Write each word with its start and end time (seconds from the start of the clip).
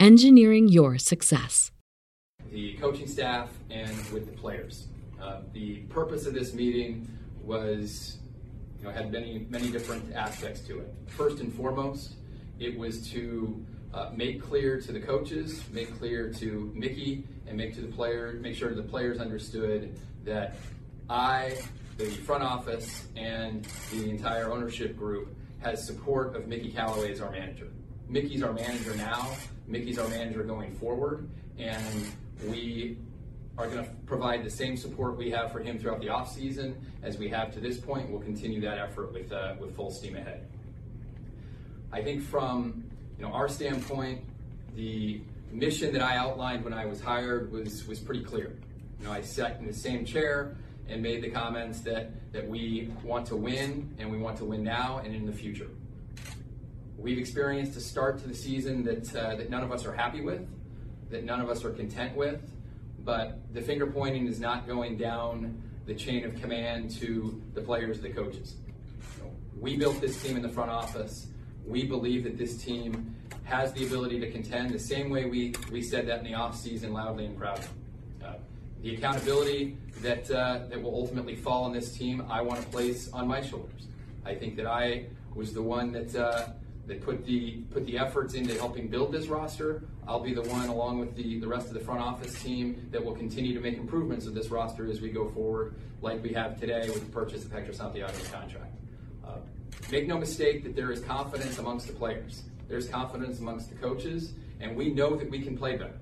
engineering 0.00 0.68
your 0.68 0.98
success. 0.98 1.70
The 2.50 2.74
coaching 2.74 3.06
staff 3.06 3.50
and 3.70 3.90
with 4.10 4.26
the 4.26 4.32
players. 4.32 4.88
Uh, 5.20 5.40
the 5.52 5.76
purpose 5.88 6.26
of 6.26 6.34
this 6.34 6.52
meeting 6.52 7.08
was, 7.42 8.18
you 8.78 8.84
know, 8.84 8.90
had 8.90 9.10
many 9.10 9.46
many 9.50 9.70
different 9.70 10.14
aspects 10.14 10.60
to 10.62 10.80
it. 10.80 10.94
First 11.06 11.40
and 11.40 11.52
foremost, 11.52 12.12
it 12.58 12.78
was 12.78 13.08
to 13.10 13.64
uh, 13.94 14.10
make 14.14 14.42
clear 14.42 14.80
to 14.80 14.92
the 14.92 15.00
coaches, 15.00 15.62
make 15.72 15.96
clear 15.98 16.32
to 16.34 16.70
Mickey, 16.74 17.24
and 17.46 17.56
make 17.56 17.74
to 17.74 17.80
the 17.80 17.88
player, 17.88 18.38
make 18.40 18.54
sure 18.54 18.74
the 18.74 18.82
players 18.82 19.18
understood 19.18 19.98
that 20.24 20.56
I, 21.08 21.56
the 21.96 22.06
front 22.06 22.42
office, 22.42 23.06
and 23.16 23.66
the 23.92 24.10
entire 24.10 24.52
ownership 24.52 24.96
group 24.96 25.34
has 25.60 25.84
support 25.86 26.36
of 26.36 26.46
Mickey 26.46 26.70
Callaway 26.70 27.12
as 27.12 27.20
our 27.20 27.30
manager. 27.30 27.68
Mickey's 28.08 28.42
our 28.42 28.52
manager 28.52 28.94
now. 28.96 29.36
Mickey's 29.66 29.98
our 29.98 30.08
manager 30.08 30.44
going 30.44 30.74
forward, 30.76 31.28
and 31.58 32.06
we 32.48 32.96
are 33.58 33.66
going 33.68 33.84
to 33.84 33.90
provide 34.06 34.44
the 34.44 34.50
same 34.50 34.76
support 34.76 35.16
we 35.16 35.30
have 35.30 35.50
for 35.50 35.60
him 35.60 35.78
throughout 35.78 36.00
the 36.00 36.08
off 36.08 36.32
season 36.32 36.76
as 37.02 37.18
we 37.18 37.28
have 37.28 37.52
to 37.54 37.60
this 37.60 37.78
point. 37.78 38.10
We'll 38.10 38.20
continue 38.20 38.60
that 38.60 38.78
effort 38.78 39.12
with 39.12 39.32
uh, 39.32 39.54
with 39.58 39.74
full 39.74 39.90
steam 39.90 40.16
ahead. 40.16 40.46
I 41.92 42.02
think 42.02 42.22
from 42.22 42.84
you 43.18 43.24
know 43.24 43.32
our 43.32 43.48
standpoint, 43.48 44.22
the 44.74 45.20
mission 45.50 45.92
that 45.94 46.02
I 46.02 46.16
outlined 46.16 46.64
when 46.64 46.74
I 46.74 46.86
was 46.86 47.00
hired 47.00 47.50
was 47.50 47.86
was 47.86 47.98
pretty 47.98 48.22
clear. 48.22 48.56
You 49.00 49.06
know, 49.06 49.12
I 49.12 49.22
sat 49.22 49.58
in 49.58 49.66
the 49.66 49.74
same 49.74 50.04
chair 50.04 50.56
and 50.88 51.02
made 51.02 51.22
the 51.22 51.30
comments 51.30 51.80
that 51.80 52.10
that 52.32 52.46
we 52.46 52.90
want 53.02 53.26
to 53.28 53.36
win 53.36 53.94
and 53.98 54.10
we 54.10 54.18
want 54.18 54.36
to 54.38 54.44
win 54.44 54.62
now 54.62 55.00
and 55.04 55.14
in 55.14 55.26
the 55.26 55.32
future. 55.32 55.68
We've 56.98 57.18
experienced 57.18 57.76
a 57.76 57.80
start 57.80 58.18
to 58.20 58.28
the 58.28 58.34
season 58.34 58.82
that, 58.84 59.14
uh, 59.14 59.36
that 59.36 59.50
none 59.50 59.62
of 59.62 59.70
us 59.70 59.84
are 59.84 59.92
happy 59.92 60.22
with, 60.22 60.48
that 61.10 61.24
none 61.24 61.40
of 61.40 61.50
us 61.50 61.64
are 61.64 61.70
content 61.70 62.16
with, 62.16 62.40
but 63.04 63.38
the 63.52 63.60
finger 63.60 63.86
pointing 63.86 64.26
is 64.26 64.40
not 64.40 64.66
going 64.66 64.96
down 64.96 65.62
the 65.86 65.94
chain 65.94 66.24
of 66.24 66.40
command 66.40 66.90
to 66.90 67.40
the 67.54 67.60
players, 67.60 68.00
the 68.00 68.08
coaches. 68.08 68.56
we 69.60 69.76
built 69.76 70.00
this 70.00 70.20
team 70.22 70.36
in 70.36 70.42
the 70.42 70.48
front 70.48 70.70
office. 70.70 71.28
We 71.66 71.84
believe 71.84 72.24
that 72.24 72.38
this 72.38 72.56
team 72.62 73.14
has 73.44 73.72
the 73.72 73.86
ability 73.86 74.18
to 74.20 74.30
contend 74.30 74.70
the 74.70 74.78
same 74.78 75.10
way 75.10 75.26
we, 75.26 75.54
we 75.70 75.82
said 75.82 76.08
that 76.08 76.18
in 76.18 76.24
the 76.24 76.32
offseason 76.32 76.92
loudly 76.92 77.26
and 77.26 77.38
proudly. 77.38 77.66
Uh, 78.24 78.34
the 78.82 78.94
accountability 78.94 79.76
that, 80.00 80.30
uh, 80.30 80.60
that 80.68 80.82
will 80.82 80.94
ultimately 80.94 81.36
fall 81.36 81.64
on 81.64 81.72
this 81.72 81.96
team, 81.96 82.24
I 82.28 82.40
want 82.40 82.60
to 82.60 82.66
place 82.68 83.10
on 83.12 83.28
my 83.28 83.40
shoulders. 83.40 83.86
I 84.24 84.34
think 84.34 84.56
that 84.56 84.66
I 84.66 85.06
was 85.34 85.52
the 85.52 85.62
one 85.62 85.92
that 85.92 86.14
uh, 86.16 86.48
they 86.86 86.94
put 86.94 87.24
the 87.24 87.62
put 87.72 87.84
the 87.84 87.98
efforts 87.98 88.34
into 88.34 88.54
helping 88.54 88.88
build 88.88 89.12
this 89.12 89.26
roster. 89.26 89.82
I'll 90.06 90.20
be 90.20 90.34
the 90.34 90.42
one, 90.42 90.68
along 90.68 91.00
with 91.00 91.16
the, 91.16 91.40
the 91.40 91.48
rest 91.48 91.66
of 91.66 91.74
the 91.74 91.80
front 91.80 92.00
office 92.00 92.40
team, 92.42 92.88
that 92.92 93.04
will 93.04 93.16
continue 93.16 93.54
to 93.54 93.60
make 93.60 93.76
improvements 93.76 94.26
of 94.26 94.34
this 94.34 94.48
roster 94.50 94.88
as 94.88 95.00
we 95.00 95.10
go 95.10 95.28
forward, 95.28 95.74
like 96.00 96.22
we 96.22 96.32
have 96.34 96.60
today 96.60 96.88
with 96.88 97.00
the 97.00 97.12
purchase 97.12 97.44
of 97.44 97.50
Hector 97.50 97.72
Santiago's 97.72 98.28
contract. 98.28 98.72
Uh, 99.26 99.38
make 99.90 100.06
no 100.06 100.16
mistake 100.16 100.62
that 100.62 100.76
there 100.76 100.92
is 100.92 101.00
confidence 101.00 101.58
amongst 101.58 101.88
the 101.88 101.92
players. 101.92 102.44
There's 102.68 102.88
confidence 102.88 103.40
amongst 103.40 103.68
the 103.68 103.76
coaches, 103.76 104.34
and 104.60 104.76
we 104.76 104.92
know 104.92 105.16
that 105.16 105.28
we 105.28 105.42
can 105.42 105.58
play 105.58 105.76
better. 105.76 105.98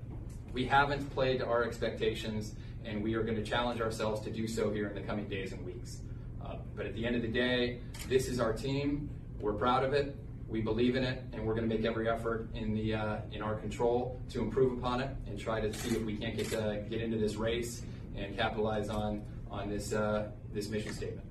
We 0.53 0.67
haven't 0.67 1.09
played 1.15 1.39
to 1.39 1.47
our 1.47 1.65
expectations, 1.65 2.55
and 2.85 3.03
we 3.03 3.15
are 3.15 3.23
going 3.23 3.37
to 3.37 3.43
challenge 3.43 3.81
ourselves 3.81 4.21
to 4.23 4.31
do 4.31 4.47
so 4.47 4.71
here 4.71 4.89
in 4.89 4.95
the 4.95 5.01
coming 5.01 5.29
days 5.29 5.53
and 5.53 5.65
weeks. 5.65 6.01
Uh, 6.45 6.57
but 6.77 6.85
at 6.85 6.95
the 6.95 7.07
end 7.07 7.17
of 7.17 7.23
the 7.23 7.29
day, 7.29 7.81
this 8.09 8.29
is 8.29 8.39
our 8.39 8.53
team. 8.53 9.09
We're 9.41 9.55
proud 9.55 9.83
of 9.83 9.95
it. 9.95 10.17
We 10.49 10.61
believe 10.61 10.95
in 10.95 11.05
it, 11.05 11.23
and 11.33 11.45
we're 11.45 11.55
going 11.55 11.69
to 11.69 11.75
make 11.75 11.85
every 11.85 12.09
effort 12.09 12.49
in 12.55 12.75
the 12.75 12.95
uh, 12.95 13.17
in 13.33 13.43
our 13.43 13.55
control 13.57 14.21
to 14.31 14.41
improve 14.41 14.79
upon 14.79 15.01
it 15.01 15.11
and 15.27 15.39
try 15.39 15.61
to 15.61 15.73
see 15.73 15.97
if 15.97 16.05
we 16.05 16.17
can't 16.17 16.37
get 16.37 16.53
uh, 16.55 16.81
get 16.83 17.01
into 17.01 17.19
this 17.19 17.35
race 17.37 17.83
and 18.17 18.37
capitalize 18.37 18.89
on 18.89 19.23
on 19.51 19.69
this 19.69 19.93
uh, 19.93 20.31
this 20.53 20.69
mission 20.69 20.93
statement. 20.93 21.27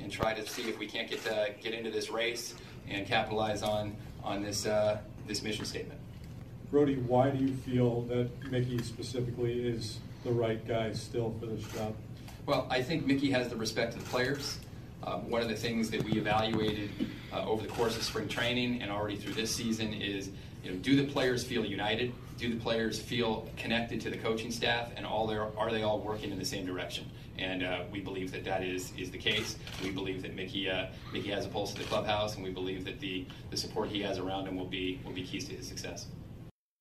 And 0.00 0.10
try 0.10 0.34
to 0.34 0.46
see 0.46 0.68
if 0.68 0.78
we 0.78 0.86
can't 0.86 1.08
get 1.08 1.26
uh, 1.26 1.50
get 1.60 1.74
into 1.74 1.90
this 1.90 2.10
race 2.10 2.54
and 2.88 3.06
capitalize 3.06 3.62
on 3.62 3.96
on 4.24 4.42
this 4.42 4.66
uh, 4.66 4.98
this 5.26 5.42
mission 5.42 5.64
statement. 5.64 6.00
Brodie, 6.70 6.96
why 6.96 7.30
do 7.30 7.44
you 7.44 7.54
feel 7.54 8.02
that 8.02 8.28
Mickey 8.50 8.82
specifically 8.82 9.68
is 9.68 10.00
the 10.24 10.32
right 10.32 10.66
guy 10.66 10.92
still 10.92 11.34
for 11.38 11.46
this 11.46 11.62
job? 11.72 11.94
Well, 12.46 12.66
I 12.70 12.82
think 12.82 13.06
Mickey 13.06 13.30
has 13.30 13.48
the 13.48 13.56
respect 13.56 13.94
of 13.94 14.04
the 14.04 14.10
players. 14.10 14.58
Um, 15.06 15.30
one 15.30 15.40
of 15.40 15.48
the 15.48 15.54
things 15.54 15.88
that 15.90 16.02
we 16.02 16.12
evaluated 16.14 16.90
uh, 17.32 17.44
over 17.46 17.62
the 17.62 17.68
course 17.68 17.96
of 17.96 18.02
spring 18.02 18.26
training 18.26 18.82
and 18.82 18.90
already 18.90 19.16
through 19.16 19.34
this 19.34 19.54
season 19.54 19.94
is, 19.94 20.30
you 20.64 20.72
know, 20.72 20.76
do 20.78 20.96
the 20.96 21.04
players 21.04 21.44
feel 21.44 21.64
united? 21.64 22.12
Do 22.38 22.52
the 22.52 22.58
players 22.58 22.98
feel 22.98 23.48
connected 23.56 24.00
to 24.00 24.10
the 24.10 24.16
coaching 24.16 24.50
staff? 24.50 24.90
And 24.96 25.06
all 25.06 25.30
are 25.30 25.70
they 25.70 25.84
all 25.84 26.00
working 26.00 26.32
in 26.32 26.38
the 26.38 26.44
same 26.44 26.66
direction? 26.66 27.08
And 27.38 27.62
uh, 27.62 27.84
we 27.92 28.00
believe 28.00 28.32
that 28.32 28.44
that 28.44 28.64
is 28.64 28.92
is 28.98 29.10
the 29.10 29.18
case. 29.18 29.56
We 29.82 29.90
believe 29.90 30.22
that 30.22 30.34
Mickey 30.34 30.68
uh, 30.68 30.86
Mickey 31.12 31.30
has 31.30 31.46
a 31.46 31.48
pulse 31.48 31.72
of 31.72 31.78
the 31.78 31.84
clubhouse, 31.84 32.34
and 32.34 32.42
we 32.42 32.50
believe 32.50 32.84
that 32.84 32.98
the 32.98 33.26
the 33.50 33.56
support 33.56 33.88
he 33.88 34.02
has 34.02 34.18
around 34.18 34.48
him 34.48 34.56
will 34.56 34.66
be 34.66 35.00
will 35.04 35.12
be 35.12 35.22
keys 35.22 35.46
to 35.48 35.54
his 35.54 35.68
success. 35.68 36.06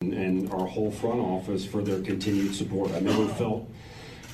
And 0.02 0.52
our 0.52 0.66
whole 0.66 0.92
front 0.92 1.20
office 1.20 1.66
for 1.66 1.82
their 1.82 2.02
continued 2.02 2.56
support. 2.56 2.92
I 2.92 3.00
never 3.00 3.28
felt 3.28 3.70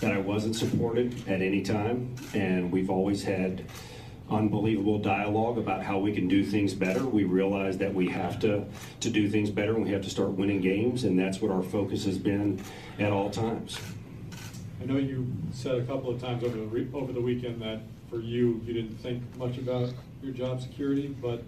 that 0.02 0.12
I 0.12 0.18
wasn't 0.18 0.56
supported 0.56 1.28
at 1.28 1.42
any 1.42 1.62
time, 1.62 2.16
and 2.34 2.72
we've 2.72 2.90
always 2.90 3.24
had 3.24 3.64
unbelievable 4.30 4.98
dialogue 4.98 5.58
about 5.58 5.84
how 5.84 6.00
we 6.00 6.12
can 6.12 6.28
do 6.28 6.44
things 6.44 6.74
better. 6.74 7.06
We 7.06 7.24
realize 7.24 7.78
that 7.78 7.94
we 7.94 8.10
have 8.10 8.40
to 8.40 8.66
to 9.00 9.10
do 9.10 9.30
things 9.30 9.50
better, 9.50 9.76
and 9.76 9.84
we 9.84 9.92
have 9.92 10.02
to 10.02 10.10
start 10.10 10.32
winning 10.32 10.60
games, 10.60 11.04
and 11.04 11.18
that's 11.18 11.40
what 11.40 11.52
our 11.52 11.62
focus 11.62 12.06
has 12.06 12.18
been 12.18 12.62
at 13.00 13.12
all 13.12 13.30
times. 13.30 13.80
I 14.82 14.86
know 14.86 14.98
you 14.98 15.32
said 15.54 15.76
a 15.76 15.84
couple 15.86 16.10
of 16.10 16.20
times 16.20 16.44
over 16.44 16.58
the 16.58 16.66
re- 16.66 16.88
over 16.94 17.14
the 17.14 17.22
weekend 17.22 17.62
that 17.62 17.82
for 18.10 18.20
you, 18.20 18.62
you 18.66 18.74
didn't 18.74 18.98
think 18.98 19.22
much 19.38 19.58
about 19.58 19.94
your 20.24 20.34
job 20.34 20.62
security, 20.62 21.08
but 21.22 21.44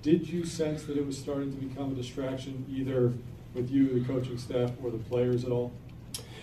did 0.00 0.28
you 0.28 0.44
sense 0.44 0.84
that 0.84 0.96
it 0.96 1.06
was 1.06 1.18
starting 1.18 1.52
to 1.54 1.66
become 1.66 1.92
a 1.92 1.94
distraction 1.94 2.64
either 2.74 3.12
with 3.54 3.70
you, 3.70 4.00
the 4.00 4.04
coaching 4.06 4.38
staff, 4.38 4.70
or 4.82 4.90
the 4.90 4.98
players 4.98 5.44
at 5.44 5.52
all? 5.52 5.72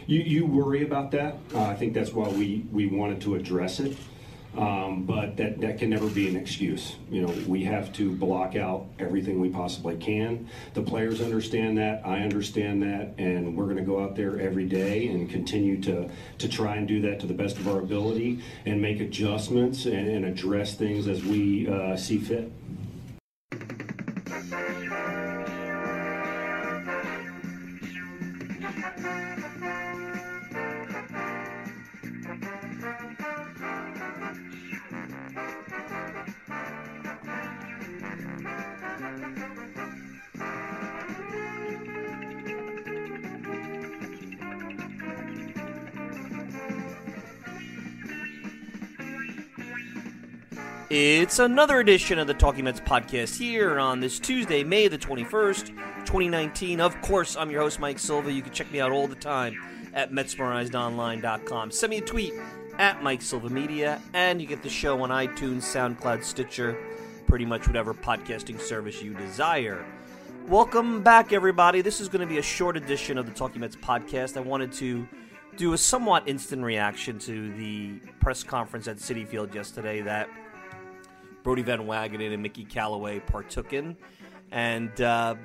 You, 0.09 0.21
you 0.21 0.45
worry 0.47 0.83
about 0.83 1.11
that. 1.11 1.37
Uh, 1.53 1.61
I 1.61 1.75
think 1.75 1.93
that's 1.93 2.11
why 2.11 2.27
we, 2.29 2.65
we 2.71 2.87
wanted 2.87 3.21
to 3.21 3.35
address 3.35 3.79
it. 3.79 3.95
Um, 4.57 5.03
but 5.03 5.37
that, 5.37 5.61
that 5.61 5.77
can 5.77 5.91
never 5.91 6.07
be 6.07 6.27
an 6.27 6.35
excuse. 6.35 6.95
You 7.11 7.21
know, 7.21 7.33
we 7.45 7.63
have 7.65 7.93
to 7.93 8.11
block 8.15 8.55
out 8.55 8.87
everything 8.97 9.39
we 9.39 9.49
possibly 9.49 9.97
can. 9.97 10.49
The 10.73 10.81
players 10.81 11.21
understand 11.21 11.77
that. 11.77 12.01
I 12.03 12.21
understand 12.21 12.81
that. 12.81 13.13
And 13.19 13.55
we're 13.55 13.65
going 13.65 13.77
to 13.77 13.83
go 13.83 14.03
out 14.03 14.15
there 14.15 14.39
every 14.39 14.65
day 14.65 15.09
and 15.09 15.29
continue 15.29 15.79
to, 15.83 16.09
to 16.39 16.49
try 16.49 16.77
and 16.77 16.87
do 16.87 17.01
that 17.01 17.19
to 17.19 17.27
the 17.27 17.35
best 17.35 17.59
of 17.59 17.67
our 17.67 17.77
ability 17.77 18.41
and 18.65 18.81
make 18.81 19.01
adjustments 19.01 19.85
and, 19.85 20.07
and 20.07 20.25
address 20.25 20.73
things 20.73 21.07
as 21.07 21.23
we 21.23 21.67
uh, 21.67 21.95
see 21.95 22.17
fit. 22.17 22.51
It's 50.89 51.37
another 51.37 51.79
edition 51.79 52.17
of 52.17 52.25
the 52.25 52.33
Talking 52.33 52.63
Mets 52.63 52.79
podcast 52.79 53.37
here 53.37 53.77
on 53.77 53.99
this 53.99 54.17
Tuesday, 54.17 54.63
May 54.63 54.87
the 54.87 54.97
21st, 54.97 55.67
2019. 56.03 56.81
Of 56.81 56.99
course, 57.01 57.37
I'm 57.37 57.51
your 57.51 57.61
host, 57.61 57.79
Mike 57.79 57.99
Silva. 57.99 58.31
You 58.31 58.41
can 58.41 58.51
check 58.51 58.71
me 58.71 58.79
out 58.79 58.91
all 58.91 59.07
the 59.07 59.13
time 59.13 59.55
at 59.93 60.11
MetsmerizedOnline.com. 60.11 61.69
Send 61.69 61.91
me 61.91 61.99
a 61.99 62.01
tweet 62.01 62.33
at 62.79 63.03
Mike 63.03 63.21
Silva 63.21 63.49
Media, 63.51 64.01
and 64.15 64.41
you 64.41 64.47
get 64.47 64.63
the 64.63 64.69
show 64.69 64.99
on 65.03 65.11
iTunes, 65.11 65.61
SoundCloud, 65.61 66.23
Stitcher, 66.23 66.75
pretty 67.27 67.45
much 67.45 67.67
whatever 67.67 67.93
podcasting 67.93 68.59
service 68.59 68.99
you 68.99 69.13
desire. 69.13 69.85
Welcome 70.47 71.03
back, 71.03 71.33
everybody. 71.33 71.81
This 71.81 72.01
is 72.01 72.09
going 72.09 72.21
to 72.21 72.33
be 72.33 72.39
a 72.39 72.41
short 72.41 72.75
edition 72.75 73.19
of 73.19 73.27
the 73.27 73.31
Talking 73.31 73.61
Mets 73.61 73.75
podcast. 73.75 74.37
I 74.37 74.39
wanted 74.39 74.71
to 74.73 75.07
do 75.55 75.73
a 75.73 75.77
somewhat 75.77 76.27
instant 76.27 76.63
reaction 76.63 77.19
to 77.19 77.53
the 77.53 77.99
press 78.19 78.41
conference 78.41 78.87
at 78.87 78.97
Citi 78.97 79.27
Field 79.27 79.53
yesterday 79.53 80.01
that 80.01 80.27
Brodie 81.43 81.61
Van 81.61 81.79
Wagenen 81.79 82.33
and 82.33 82.43
Mickey 82.43 82.65
Callaway 82.65 83.19
partook 83.19 83.73
in, 83.73 83.95
and 84.51 84.99
uh, 85.01 85.35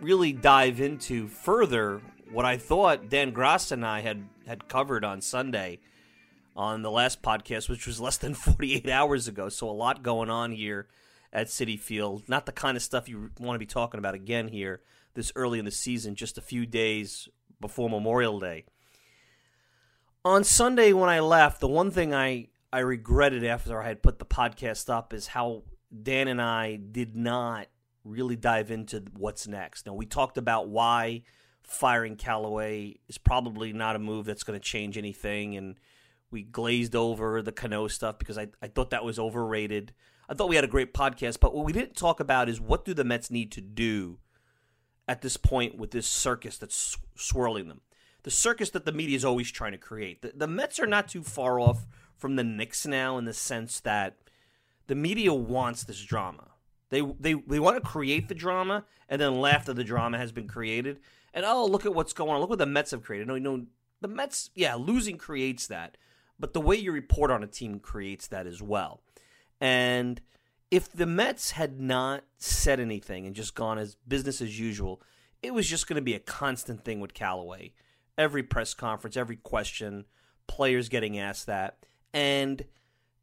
really 0.00 0.32
dive 0.32 0.80
into 0.80 1.28
further 1.28 2.00
what 2.30 2.44
I 2.44 2.56
thought 2.56 3.08
Dan 3.08 3.32
Graca 3.32 3.72
and 3.72 3.86
I 3.86 4.00
had, 4.00 4.24
had 4.46 4.68
covered 4.68 5.04
on 5.04 5.20
Sunday 5.20 5.80
on 6.56 6.82
the 6.82 6.90
last 6.90 7.22
podcast, 7.22 7.68
which 7.68 7.86
was 7.86 8.00
less 8.00 8.16
than 8.16 8.34
48 8.34 8.88
hours 8.88 9.28
ago. 9.28 9.48
So 9.48 9.68
a 9.68 9.72
lot 9.72 10.02
going 10.02 10.30
on 10.30 10.52
here 10.52 10.88
at 11.32 11.48
Citi 11.48 11.78
Field. 11.78 12.28
Not 12.28 12.46
the 12.46 12.52
kind 12.52 12.76
of 12.76 12.82
stuff 12.82 13.08
you 13.08 13.30
want 13.38 13.54
to 13.56 13.58
be 13.58 13.66
talking 13.66 13.98
about 13.98 14.14
again 14.14 14.48
here 14.48 14.80
this 15.14 15.32
early 15.36 15.58
in 15.58 15.64
the 15.64 15.70
season, 15.70 16.14
just 16.14 16.38
a 16.38 16.42
few 16.42 16.66
days 16.66 17.28
before 17.60 17.88
Memorial 17.88 18.40
Day. 18.40 18.64
On 20.24 20.42
Sunday 20.42 20.92
when 20.92 21.08
I 21.08 21.20
left, 21.20 21.60
the 21.60 21.68
one 21.68 21.90
thing 21.90 22.14
I 22.14 22.48
I 22.74 22.80
regretted 22.80 23.44
after 23.44 23.80
I 23.80 23.86
had 23.86 24.02
put 24.02 24.18
the 24.18 24.24
podcast 24.24 24.90
up 24.90 25.14
is 25.14 25.28
how 25.28 25.62
Dan 26.02 26.26
and 26.26 26.42
I 26.42 26.74
did 26.74 27.14
not 27.14 27.68
really 28.02 28.34
dive 28.34 28.72
into 28.72 29.04
what's 29.16 29.46
next. 29.46 29.86
Now 29.86 29.94
we 29.94 30.06
talked 30.06 30.38
about 30.38 30.66
why 30.66 31.22
firing 31.62 32.16
Callaway 32.16 32.96
is 33.06 33.16
probably 33.16 33.72
not 33.72 33.94
a 33.94 34.00
move 34.00 34.26
that's 34.26 34.42
going 34.42 34.58
to 34.58 34.64
change 34.64 34.98
anything, 34.98 35.54
and 35.54 35.78
we 36.32 36.42
glazed 36.42 36.96
over 36.96 37.42
the 37.42 37.52
Cano 37.52 37.86
stuff 37.86 38.18
because 38.18 38.36
I, 38.36 38.48
I 38.60 38.66
thought 38.66 38.90
that 38.90 39.04
was 39.04 39.20
overrated. 39.20 39.92
I 40.28 40.34
thought 40.34 40.48
we 40.48 40.56
had 40.56 40.64
a 40.64 40.66
great 40.66 40.92
podcast, 40.92 41.38
but 41.38 41.54
what 41.54 41.64
we 41.64 41.72
didn't 41.72 41.94
talk 41.94 42.18
about 42.18 42.48
is 42.48 42.60
what 42.60 42.84
do 42.84 42.92
the 42.92 43.04
Mets 43.04 43.30
need 43.30 43.52
to 43.52 43.60
do 43.60 44.18
at 45.06 45.22
this 45.22 45.36
point 45.36 45.78
with 45.78 45.92
this 45.92 46.08
circus 46.08 46.58
that's 46.58 46.98
swirling 47.14 47.68
them. 47.68 47.82
The 48.24 48.32
circus 48.32 48.70
that 48.70 48.84
the 48.84 48.90
media 48.90 49.14
is 49.14 49.24
always 49.24 49.52
trying 49.52 49.72
to 49.72 49.78
create. 49.78 50.22
The, 50.22 50.32
the 50.34 50.48
Mets 50.48 50.80
are 50.80 50.86
not 50.86 51.06
too 51.06 51.22
far 51.22 51.60
off 51.60 51.86
from 52.16 52.36
the 52.36 52.44
Knicks 52.44 52.86
now 52.86 53.18
in 53.18 53.24
the 53.24 53.32
sense 53.32 53.80
that 53.80 54.16
the 54.86 54.94
media 54.94 55.32
wants 55.32 55.84
this 55.84 56.02
drama. 56.02 56.48
They 56.90 57.00
they 57.00 57.34
they 57.34 57.58
want 57.58 57.76
to 57.76 57.88
create 57.88 58.28
the 58.28 58.34
drama 58.34 58.84
and 59.08 59.20
then 59.20 59.40
laugh 59.40 59.64
that 59.66 59.74
the 59.74 59.84
drama 59.84 60.18
has 60.18 60.32
been 60.32 60.48
created. 60.48 61.00
And 61.32 61.44
oh, 61.44 61.66
look 61.66 61.84
at 61.84 61.94
what's 61.94 62.12
going 62.12 62.30
on. 62.30 62.40
Look 62.40 62.50
what 62.50 62.58
the 62.58 62.66
Mets 62.66 62.92
have 62.92 63.02
created. 63.02 63.26
No, 63.26 63.36
know, 63.38 63.66
the 64.00 64.08
Mets, 64.08 64.50
yeah, 64.54 64.74
losing 64.74 65.18
creates 65.18 65.66
that, 65.66 65.96
but 66.38 66.52
the 66.52 66.60
way 66.60 66.76
you 66.76 66.92
report 66.92 67.30
on 67.30 67.42
a 67.42 67.48
team 67.48 67.80
creates 67.80 68.28
that 68.28 68.46
as 68.46 68.62
well. 68.62 69.00
And 69.60 70.20
if 70.70 70.92
the 70.92 71.06
Mets 71.06 71.52
had 71.52 71.80
not 71.80 72.24
said 72.38 72.80
anything 72.80 73.26
and 73.26 73.34
just 73.34 73.54
gone 73.54 73.78
as 73.78 73.96
business 74.06 74.40
as 74.40 74.58
usual, 74.58 75.02
it 75.42 75.54
was 75.54 75.68
just 75.68 75.86
going 75.86 75.96
to 75.96 76.02
be 76.02 76.14
a 76.14 76.20
constant 76.20 76.84
thing 76.84 77.00
with 77.00 77.14
Callaway. 77.14 77.72
Every 78.16 78.42
press 78.42 78.74
conference, 78.74 79.16
every 79.16 79.36
question, 79.36 80.04
players 80.46 80.88
getting 80.88 81.18
asked 81.18 81.46
that. 81.46 81.78
And 82.14 82.64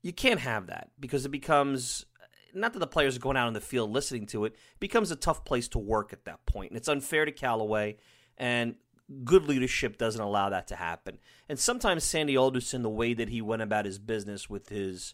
you 0.04 0.14
can't 0.14 0.40
have 0.40 0.68
that 0.68 0.92
because 1.00 1.26
it 1.26 1.30
becomes 1.30 2.06
not 2.54 2.74
that 2.74 2.80
the 2.80 2.88
players 2.88 3.16
are 3.16 3.20
going 3.20 3.38
out 3.38 3.48
in 3.48 3.54
the 3.54 3.62
field 3.62 3.92
listening 3.92 4.26
to 4.28 4.46
it, 4.46 4.54
it 4.54 4.80
becomes 4.80 5.10
a 5.10 5.16
tough 5.16 5.46
place 5.46 5.68
to 5.70 5.80
work 5.80 6.12
at 6.14 6.26
that 6.26 6.46
point. 6.46 6.72
And 6.72 6.78
it's 6.78 6.88
unfair 6.88 7.26
to 7.26 7.32
Callaway 7.32 7.98
and 8.38 8.76
good 9.24 9.48
leadership 9.48 9.98
doesn't 9.98 10.22
allow 10.22 10.50
that 10.50 10.68
to 10.68 10.76
happen. 10.76 11.18
And 11.50 11.60
sometimes 11.60 12.04
Sandy 12.04 12.38
Alderson, 12.38 12.82
the 12.82 12.90
way 12.90 13.14
that 13.14 13.30
he 13.30 13.42
went 13.42 13.62
about 13.62 13.86
his 13.86 14.00
business 14.00 14.50
with 14.50 14.70
his, 14.70 15.14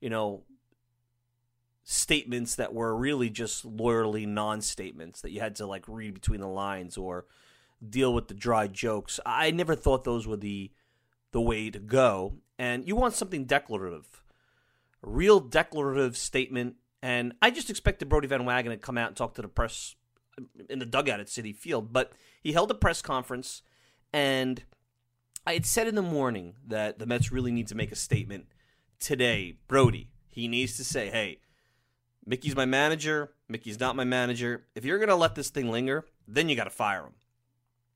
you 0.00 0.10
know, 0.10 0.42
statements 1.84 2.56
that 2.56 2.74
were 2.74 2.96
really 2.96 3.30
just 3.30 3.64
lawyerly 3.64 4.26
non-statements 4.26 5.20
that 5.20 5.30
you 5.30 5.40
had 5.40 5.54
to 5.56 5.66
like 5.66 5.84
read 5.86 6.14
between 6.14 6.40
the 6.40 6.48
lines 6.48 6.96
or 6.96 7.26
deal 7.88 8.12
with 8.12 8.28
the 8.28 8.34
dry 8.34 8.66
jokes. 8.66 9.20
I 9.24 9.50
never 9.50 9.76
thought 9.76 10.04
those 10.04 10.26
were 10.26 10.36
the 10.36 10.72
the 11.32 11.40
way 11.40 11.70
to 11.70 11.78
go. 11.78 12.34
And 12.58 12.86
you 12.86 12.96
want 12.96 13.14
something 13.14 13.44
declarative, 13.44 14.22
a 15.02 15.10
real 15.10 15.40
declarative 15.40 16.16
statement. 16.16 16.76
And 17.02 17.34
I 17.42 17.50
just 17.50 17.70
expected 17.70 18.08
Brodie 18.08 18.28
Van 18.28 18.42
Wagenen 18.42 18.70
to 18.70 18.76
come 18.78 18.98
out 18.98 19.08
and 19.08 19.16
talk 19.16 19.34
to 19.34 19.42
the 19.42 19.48
press 19.48 19.94
um, 20.38 20.48
in 20.68 20.78
the 20.78 20.86
dugout 20.86 21.20
at 21.20 21.26
Citi 21.26 21.54
Field. 21.54 21.92
But 21.92 22.12
he 22.42 22.52
held 22.52 22.70
a 22.70 22.74
press 22.74 23.02
conference, 23.02 23.62
and 24.12 24.64
I 25.46 25.52
had 25.52 25.66
said 25.66 25.86
in 25.86 25.94
the 25.94 26.02
morning 26.02 26.54
that 26.66 26.98
the 26.98 27.06
Mets 27.06 27.30
really 27.30 27.52
need 27.52 27.68
to 27.68 27.74
make 27.74 27.92
a 27.92 27.96
statement 27.96 28.46
today. 28.98 29.58
Brodie, 29.68 30.10
he 30.28 30.48
needs 30.48 30.76
to 30.78 30.84
say, 30.84 31.10
hey, 31.10 31.40
Mickey's 32.24 32.56
my 32.56 32.64
manager. 32.64 33.32
Mickey's 33.48 33.78
not 33.78 33.94
my 33.94 34.04
manager. 34.04 34.64
If 34.74 34.84
you're 34.84 34.98
going 34.98 35.08
to 35.08 35.14
let 35.14 35.34
this 35.34 35.50
thing 35.50 35.70
linger, 35.70 36.06
then 36.26 36.48
you 36.48 36.56
got 36.56 36.64
to 36.64 36.70
fire 36.70 37.04
him. 37.04 37.14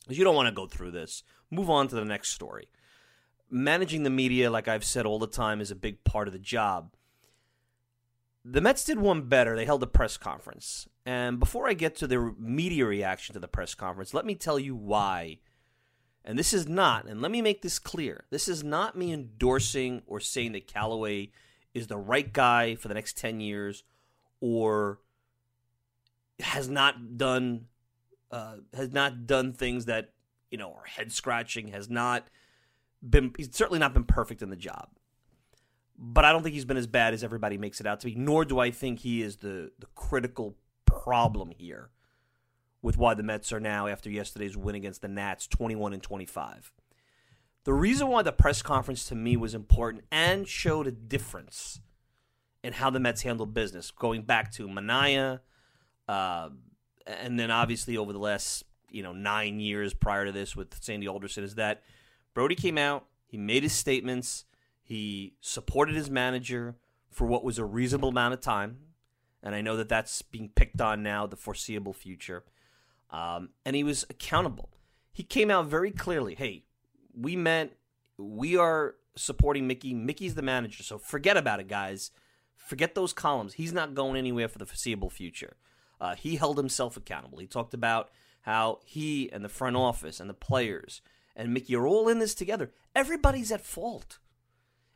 Because 0.03 0.19
you 0.19 0.25
don't 0.25 0.37
want 0.37 0.49
to 0.49 0.55
go 0.55 0.67
through 0.67 0.93
this. 0.93 1.23
Move 1.51 1.69
on 1.69 1.89
to 1.89 1.97
the 1.97 2.05
next 2.05 2.31
story 2.31 2.69
managing 3.51 4.03
the 4.03 4.11
media, 4.11 4.51
like 4.51 4.69
I've 4.69 4.85
said 4.85 5.07
all 5.07 5.19
the 5.19 5.27
time, 5.27 5.61
is 5.61 5.71
a 5.71 5.77
big 5.77 6.05
part 6.05 6.29
of 6.29 6.33
the 6.33 6.39
job. 6.39 6.95
The 8.45 8.61
Mets 8.61 8.85
did 8.85 8.99
one 8.99 9.23
better. 9.23 9.55
They 9.55 9.67
held 9.67 9.83
a 9.83 9.87
press 9.87 10.17
conference. 10.17 10.89
And 11.05 11.39
before 11.39 11.69
I 11.69 11.75
get 11.75 11.97
to 11.97 12.07
the 12.07 12.35
media 12.39 12.87
reaction 12.87 13.35
to 13.35 13.41
the 13.41 13.49
press 13.49 13.75
conference, 13.75 14.15
let 14.15 14.25
me 14.25 14.35
tell 14.35 14.59
you 14.59 14.75
why. 14.75 15.39
And 16.25 16.39
this 16.39 16.53
is 16.53 16.69
not, 16.69 17.07
and 17.07 17.21
let 17.21 17.31
me 17.31 17.43
make 17.43 17.63
this 17.63 17.79
clear 17.79 18.25
this 18.31 18.47
is 18.49 18.63
not 18.63 18.97
me 18.97 19.13
endorsing 19.13 20.03
or 20.07 20.21
saying 20.21 20.53
that 20.53 20.67
Callaway 20.67 21.31
is 21.75 21.87
the 21.87 21.97
right 21.97 22.31
guy 22.33 22.75
for 22.75 22.89
the 22.89 22.95
next 22.95 23.17
10 23.17 23.41
years 23.41 23.85
or 24.41 25.01
has 26.41 26.69
not 26.69 27.17
done 27.17 27.67
uh, 28.31 28.57
has 28.75 28.93
not 28.93 29.27
done 29.27 29.53
things 29.53 29.87
that 29.87 30.13
you 30.51 30.59
know 30.59 30.73
are 30.73 30.85
head 30.85 31.13
scratching 31.13 31.69
has 31.69 31.91
not 31.91 32.29
been 33.03 33.33
he's 33.37 33.55
certainly 33.55 33.79
not 33.79 33.95
been 33.95 34.05
perfect 34.05 34.43
in 34.43 34.51
the 34.51 34.57
job. 34.57 34.89
But 36.03 36.25
I 36.25 36.33
don't 36.33 36.43
think 36.43 36.55
he's 36.55 36.65
been 36.65 36.79
as 36.79 36.87
bad 36.87 37.13
as 37.13 37.23
everybody 37.23 37.59
makes 37.59 37.81
it 37.81 37.87
out 37.87 38.01
to 38.01 38.07
be, 38.07 38.15
nor 38.15 38.45
do 38.45 38.59
I 38.59 38.71
think 38.71 39.01
he 39.01 39.23
is 39.23 39.37
the 39.37 39.73
the 39.79 39.87
critical 39.95 40.57
problem 40.87 41.53
here 41.57 41.91
with 42.83 42.97
why 42.97 43.15
the 43.15 43.23
Mets 43.23 43.53
are 43.53 43.61
now 43.61 43.87
after 43.87 44.11
yesterday's 44.11 44.57
win 44.57 44.75
against 44.75 45.03
the 45.03 45.09
Nats 45.09 45.47
21 45.47 45.93
and 45.93 46.03
25. 46.03 46.73
The 47.65 47.75
reason 47.75 48.09
why 48.09 48.23
the 48.23 48.33
press 48.33 48.63
conference 48.63 49.05
to 49.09 49.15
me 49.15 49.37
was 49.37 49.55
important 49.55 50.05
and 50.11 50.49
showed 50.49 50.87
a 50.87 50.91
difference 50.91 51.81
in 52.65 52.73
how 52.73 52.91
the 52.91 53.01
Mets 53.01 53.23
handled 53.23 53.53
business, 53.53 53.91
going 53.91 54.23
back 54.23 54.51
to 54.53 54.69
Minaya, 54.69 55.41
uh, 56.09 56.49
and 57.07 57.39
then 57.39 57.51
obviously 57.51 57.97
over 57.97 58.13
the 58.13 58.19
last 58.19 58.65
you 58.91 59.03
know 59.03 59.13
nine 59.13 59.61
years 59.61 59.95
prior 59.95 60.25
to 60.25 60.33
this 60.33 60.57
with 60.57 60.83
Sandy 60.83 61.07
Alderson, 61.07 61.45
is 61.45 61.57
that 61.57 61.83
Brodie 62.35 62.55
came 62.55 62.79
out. 62.79 63.07
He 63.27 63.37
made 63.37 63.63
his 63.63 63.73
statements. 63.73 64.45
He 64.83 65.35
supported 65.41 65.95
his 65.95 66.11
manager 66.11 66.77
for 67.11 67.27
what 67.27 67.45
was 67.45 67.59
a 67.59 67.65
reasonable 67.65 68.09
amount 68.09 68.35
of 68.35 68.41
time. 68.41 68.79
And 69.43 69.55
I 69.55 69.61
know 69.61 69.77
that 69.77 69.89
that's 69.89 70.23
being 70.23 70.51
picked 70.55 70.81
on 70.81 71.03
now, 71.03 71.27
the 71.27 71.37
foreseeable 71.37 71.93
future. 71.93 72.45
Um, 73.11 73.51
and 73.65 73.75
he 73.75 73.85
was 73.85 74.05
accountable. 74.11 74.71
He 75.13 75.23
came 75.23 75.51
out 75.51 75.67
very 75.67 75.91
clearly 75.91 76.35
hey, 76.35 76.65
we 77.15 77.37
meant 77.37 77.73
we 78.19 78.57
are 78.57 78.97
supporting 79.17 79.67
Mickey. 79.67 79.95
Mickey's 79.95 80.35
the 80.35 80.43
manager. 80.43 80.83
So 80.83 80.99
forget 80.99 81.37
about 81.37 81.61
it, 81.61 81.69
guys. 81.69 82.11
Forget 82.57 82.95
those 82.95 83.13
columns. 83.13 83.55
He's 83.55 83.73
not 83.73 83.95
going 83.95 84.17
anywhere 84.17 84.49
for 84.49 84.59
the 84.59 84.67
foreseeable 84.67 85.11
future. 85.11 85.57
Uh, 86.01 86.15
he 86.15 86.37
held 86.37 86.57
himself 86.57 86.97
accountable. 86.97 87.39
He 87.39 87.47
talked 87.47 87.75
about 87.75 88.11
how 88.43 88.81
he 88.85 89.31
and 89.33 89.45
the 89.45 89.49
front 89.49 89.77
office 89.77 90.21
and 90.21 90.31
the 90.31 90.35
players 90.35 91.03
and 91.37 91.53
Mickey 91.55 91.75
are 91.77 91.87
all 91.87 92.09
in 92.09 92.19
this 92.19 92.35
together. 92.35 92.71
Everybody's 92.95 93.53
at 93.53 93.61
fault. 93.61 94.19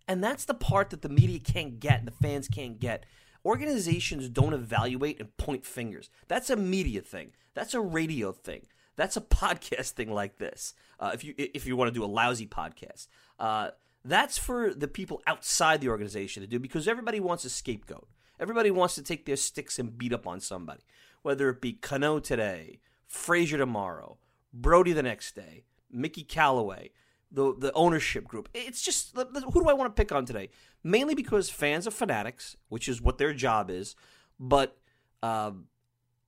And 0.06 0.22
that's 0.22 0.44
the 0.44 0.54
part 0.54 0.90
that 0.90 1.02
the 1.02 1.08
media 1.08 1.38
can't 1.38 1.80
get, 1.80 2.04
the 2.04 2.10
fans 2.10 2.48
can't 2.48 2.78
get. 2.78 3.06
Organizations 3.44 4.28
don't 4.28 4.52
evaluate 4.52 5.20
and 5.20 5.36
point 5.36 5.64
fingers. 5.64 6.10
That's 6.28 6.50
a 6.50 6.56
media 6.56 7.00
thing. 7.00 7.32
That's 7.54 7.74
a 7.74 7.80
radio 7.80 8.32
thing. 8.32 8.66
That's 8.96 9.16
a 9.16 9.20
podcast 9.22 9.90
thing 9.90 10.12
like 10.12 10.38
this. 10.38 10.74
Uh, 11.00 11.10
if 11.14 11.24
you 11.24 11.34
if 11.36 11.66
you 11.66 11.76
want 11.76 11.92
to 11.92 11.98
do 11.98 12.04
a 12.04 12.06
lousy 12.06 12.46
podcast, 12.46 13.08
uh, 13.38 13.70
that's 14.04 14.38
for 14.38 14.72
the 14.72 14.88
people 14.88 15.22
outside 15.26 15.80
the 15.80 15.88
organization 15.88 16.42
to 16.42 16.46
do 16.46 16.58
because 16.58 16.86
everybody 16.86 17.20
wants 17.20 17.44
a 17.44 17.50
scapegoat. 17.50 18.08
Everybody 18.38 18.70
wants 18.70 18.94
to 18.96 19.02
take 19.02 19.26
their 19.26 19.36
sticks 19.36 19.78
and 19.78 19.96
beat 19.96 20.12
up 20.12 20.26
on 20.26 20.40
somebody, 20.40 20.82
whether 21.22 21.48
it 21.48 21.60
be 21.60 21.72
Cano 21.72 22.18
today, 22.18 22.80
Frazier 23.06 23.58
tomorrow, 23.58 24.18
Brodie 24.52 24.92
the 24.92 25.02
next 25.02 25.34
day, 25.34 25.64
Mickey 25.94 26.22
Callaway, 26.22 26.90
the 27.30 27.54
the 27.56 27.72
ownership 27.72 28.26
group. 28.26 28.48
It's 28.54 28.82
just 28.82 29.16
who 29.16 29.62
do 29.62 29.68
I 29.68 29.74
want 29.74 29.94
to 29.94 30.00
pick 30.00 30.12
on 30.12 30.24
today? 30.24 30.50
Mainly 30.82 31.14
because 31.14 31.48
fans 31.50 31.86
are 31.86 31.92
fanatics, 31.92 32.56
which 32.68 32.88
is 32.88 33.00
what 33.00 33.18
their 33.18 33.32
job 33.32 33.70
is, 33.70 33.96
but 34.38 34.76
uh, 35.22 35.52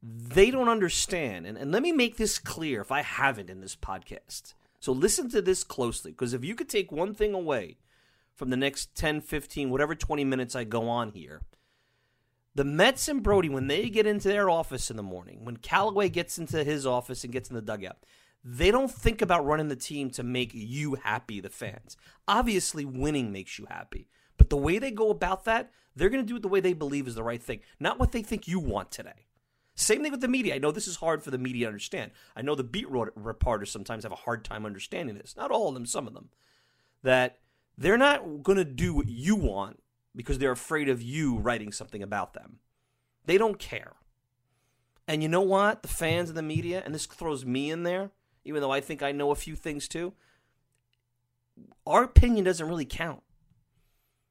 they 0.03 0.51
don't 0.51 0.69
understand. 0.69 1.47
And, 1.47 1.59
and 1.59 1.73
let 1.73 1.83
me 1.83 1.93
make 1.93 2.17
this 2.17 2.39
clear 2.39 2.81
if 2.81 2.93
I 2.93 3.03
haven't 3.03 3.51
in 3.51 3.61
this 3.61 3.77
podcast. 3.77 4.55
So 4.81 4.93
listen 4.93 5.29
to 5.31 5.43
this 5.43 5.65
closely, 5.65 6.13
because 6.13 6.33
if 6.33 6.45
you 6.45 6.55
could 6.55 6.69
take 6.69 6.93
one 6.93 7.15
thing 7.15 7.35
away 7.35 7.77
from 8.35 8.51
the 8.51 8.57
next 8.57 8.95
10, 8.95 9.21
15, 9.21 9.71
whatever 9.71 9.95
20 9.95 10.25
minutes 10.25 10.55
I 10.55 10.65
go 10.65 10.89
on 10.89 11.11
here, 11.11 11.43
the 12.55 12.65
Mets 12.65 13.09
and 13.09 13.23
Brodie, 13.23 13.49
when 13.49 13.67
they 13.67 13.91
get 13.91 14.07
into 14.07 14.29
their 14.29 14.49
office 14.49 14.91
in 14.91 14.97
the 14.97 15.03
morning, 15.03 15.45
when 15.45 15.59
Callaway 15.59 16.09
gets 16.09 16.39
into 16.39 16.65
his 16.65 16.87
office 16.87 17.23
and 17.23 17.33
gets 17.33 17.51
in 17.51 17.57
the 17.57 17.63
dugout, 17.63 17.99
they 18.49 18.71
don't 18.71 18.93
think 18.93 19.23
about 19.23 19.45
running 19.45 19.67
the 19.67 19.75
team 19.75 20.09
to 20.11 20.23
make 20.23 20.53
you 20.55 20.95
happy, 20.95 21.41
the 21.41 21.51
fans. 21.51 21.97
Obviously, 22.29 22.85
winning 22.85 23.33
makes 23.33 23.59
you 23.59 23.67
happy. 23.69 24.07
But 24.37 24.51
the 24.51 24.57
way 24.57 24.79
they 24.79 24.93
go 24.93 25.11
about 25.11 25.47
that, 25.47 25.73
they're 25.97 26.11
going 26.11 26.23
to 26.23 26.29
do 26.29 26.37
it 26.37 26.43
the 26.43 26.49
way 26.49 26.61
they 26.61 26.73
believe 26.73 27.09
is 27.09 27.17
the 27.17 27.25
right 27.25 27.43
thing, 27.43 27.59
not 27.81 27.99
what 27.99 28.13
they 28.13 28.23
think 28.23 28.47
you 28.47 28.61
want 28.61 28.93
today. 28.93 29.27
Same 29.75 30.01
thing 30.01 30.13
with 30.13 30.21
the 30.21 30.29
media. 30.29 30.55
I 30.55 30.59
know 30.59 30.71
this 30.71 30.87
is 30.87 30.97
hard 30.97 31.25
for 31.25 31.33
the 31.33 31.39
media 31.39 31.67
to 31.67 31.71
understand. 31.71 32.13
I 32.37 32.43
know 32.43 32.55
the 32.55 32.63
beat 32.63 32.89
reporters 32.89 33.73
sometimes 33.73 34.05
have 34.05 34.13
a 34.13 34.17
hard 34.17 34.45
time 34.45 34.65
understanding 34.65 35.17
this. 35.17 35.35
Not 35.37 35.51
all 35.51 35.67
of 35.67 35.75
them, 35.75 35.85
some 35.85 36.07
of 36.07 36.15
them. 36.15 36.29
That 37.03 37.39
they're 37.77 37.99
not 37.99 38.45
going 38.45 38.59
to 38.59 38.65
do 38.65 38.95
what 38.95 39.09
you 39.09 39.35
want 39.35 39.83
because 40.15 40.39
they're 40.39 40.53
afraid 40.53 40.89
of 40.89 41.03
you 41.03 41.37
writing 41.37 41.73
something 41.73 42.03
about 42.03 42.33
them. 42.33 42.61
They 43.25 43.39
don't 43.39 43.59
care. 43.59 43.95
And 45.09 45.21
you 45.21 45.29
know 45.29 45.43
what? 45.43 45.83
The 45.83 45.89
fans 45.89 46.29
and 46.29 46.39
the 46.39 46.43
media, 46.43 46.81
and 46.85 46.95
this 46.95 47.07
throws 47.07 47.45
me 47.45 47.73
in 47.73 47.83
there, 47.83 48.13
even 48.47 48.61
though 48.61 48.71
I 48.71 48.81
think 48.81 49.03
I 49.03 49.13
know 49.13 49.31
a 49.31 49.37
few 49.37 49.57
things 49.57 49.89
too, 49.89 50.15
our 51.87 52.05
opinion 52.05 52.45
doesn't 52.45 52.69
really 52.69 52.85
count 52.85 53.23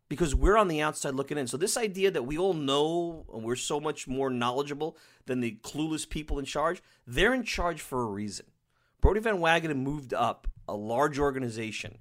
because 0.07 0.34
we're 0.36 0.57
on 0.57 0.67
the 0.67 0.81
outside 0.81 1.15
looking 1.15 1.38
in. 1.38 1.48
So 1.48 1.57
this 1.57 1.77
idea 1.77 2.12
that 2.12 2.24
we 2.24 2.38
all 2.38 2.53
know 2.53 3.25
and 3.34 3.43
we're 3.43 3.55
so 3.55 3.79
much 3.79 4.07
more 4.07 4.29
knowledgeable 4.29 4.98
than 5.25 5.41
the 5.41 5.57
clueless 5.63 6.07
people 6.07 6.39
in 6.39 6.45
charge, 6.45 6.81
they're 7.05 7.34
in 7.34 7.43
charge 7.43 7.81
for 7.81 8.01
a 8.01 8.07
reason. 8.07 8.45
Brodie 9.01 9.19
Van 9.19 9.39
Wagenen 9.39 9.77
moved 9.77 10.13
up 10.13 10.48
a 10.67 10.75
large 10.75 11.19
organization 11.19 11.98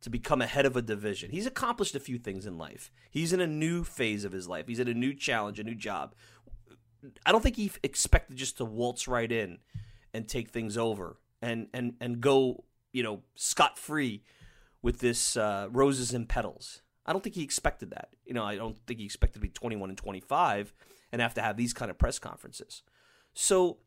to 0.00 0.10
become 0.10 0.42
a 0.42 0.46
head 0.46 0.66
of 0.66 0.76
a 0.76 0.82
division. 0.82 1.30
He's 1.30 1.46
accomplished 1.46 1.94
a 1.94 2.00
few 2.00 2.18
things 2.18 2.46
in 2.46 2.58
life. 2.58 2.90
He's 3.10 3.32
in 3.32 3.40
a 3.40 3.46
new 3.46 3.84
phase 3.84 4.24
of 4.24 4.32
his 4.32 4.48
life. 4.48 4.66
He's 4.66 4.80
in 4.80 4.88
a 4.88 4.94
new 4.94 5.14
challenge, 5.14 5.58
a 5.58 5.64
new 5.64 5.74
job. 5.74 6.14
I 7.24 7.32
don't 7.32 7.42
think 7.42 7.56
he 7.56 7.70
expected 7.82 8.36
just 8.36 8.58
to 8.58 8.64
waltz 8.64 9.08
right 9.08 9.30
in 9.30 9.58
and 10.12 10.28
take 10.28 10.50
things 10.50 10.76
over 10.76 11.16
and 11.42 11.68
and 11.74 11.94
and 12.00 12.20
go, 12.20 12.64
you 12.92 13.02
know, 13.02 13.22
scot 13.34 13.78
free 13.78 14.22
with 14.80 14.98
this 14.98 15.36
uh, 15.36 15.68
roses 15.70 16.12
and 16.12 16.28
petals. 16.28 16.82
I 17.04 17.12
don't 17.12 17.22
think 17.22 17.34
he 17.34 17.42
expected 17.42 17.90
that. 17.90 18.10
You 18.24 18.34
know, 18.34 18.44
I 18.44 18.56
don't 18.56 18.76
think 18.86 19.00
he 19.00 19.04
expected 19.04 19.34
to 19.34 19.40
be 19.40 19.48
21 19.48 19.90
and 19.90 19.98
25 19.98 20.72
and 21.10 21.20
have 21.20 21.34
to 21.34 21.42
have 21.42 21.56
these 21.56 21.72
kind 21.72 21.90
of 21.90 21.98
press 21.98 22.18
conferences. 22.18 22.82
So 23.34 23.78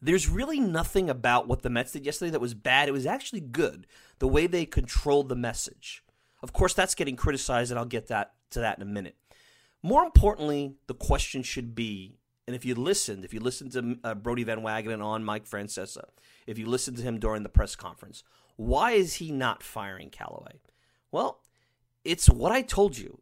there's 0.00 0.28
really 0.28 0.60
nothing 0.60 1.08
about 1.10 1.46
what 1.46 1.62
the 1.62 1.70
Mets 1.70 1.92
did 1.92 2.04
yesterday 2.04 2.30
that 2.30 2.40
was 2.40 2.54
bad. 2.54 2.88
It 2.88 2.92
was 2.92 3.06
actually 3.06 3.40
good 3.40 3.86
the 4.18 4.28
way 4.28 4.46
they 4.46 4.64
controlled 4.66 5.28
the 5.28 5.36
message. 5.36 6.02
Of 6.42 6.52
course, 6.52 6.74
that's 6.74 6.94
getting 6.94 7.16
criticized, 7.16 7.70
and 7.70 7.78
I'll 7.78 7.84
get 7.84 8.08
that 8.08 8.32
to 8.50 8.60
that 8.60 8.76
in 8.76 8.82
a 8.82 8.90
minute. 8.90 9.16
More 9.82 10.04
importantly, 10.04 10.74
the 10.86 10.94
question 10.94 11.42
should 11.42 11.74
be, 11.74 12.18
and 12.46 12.56
if 12.56 12.64
you 12.64 12.74
listened, 12.74 13.24
if 13.24 13.32
you 13.32 13.40
listened 13.40 13.72
to 13.72 13.98
uh, 14.02 14.14
Brodie 14.14 14.44
Van 14.44 14.60
Wagenen 14.60 15.02
on 15.02 15.24
Mike 15.24 15.48
Francesa, 15.48 16.04
if 16.46 16.58
you 16.58 16.66
listened 16.66 16.96
to 16.96 17.02
him 17.02 17.18
during 17.18 17.42
the 17.42 17.48
press 17.48 17.76
conference, 17.76 18.24
why 18.56 18.92
is 18.92 19.14
he 19.14 19.30
not 19.30 19.62
firing 19.62 20.10
Callaway? 20.10 20.60
Well, 21.10 21.40
it's 22.04 22.28
what 22.28 22.52
I 22.52 22.62
told 22.62 22.98
you. 22.98 23.20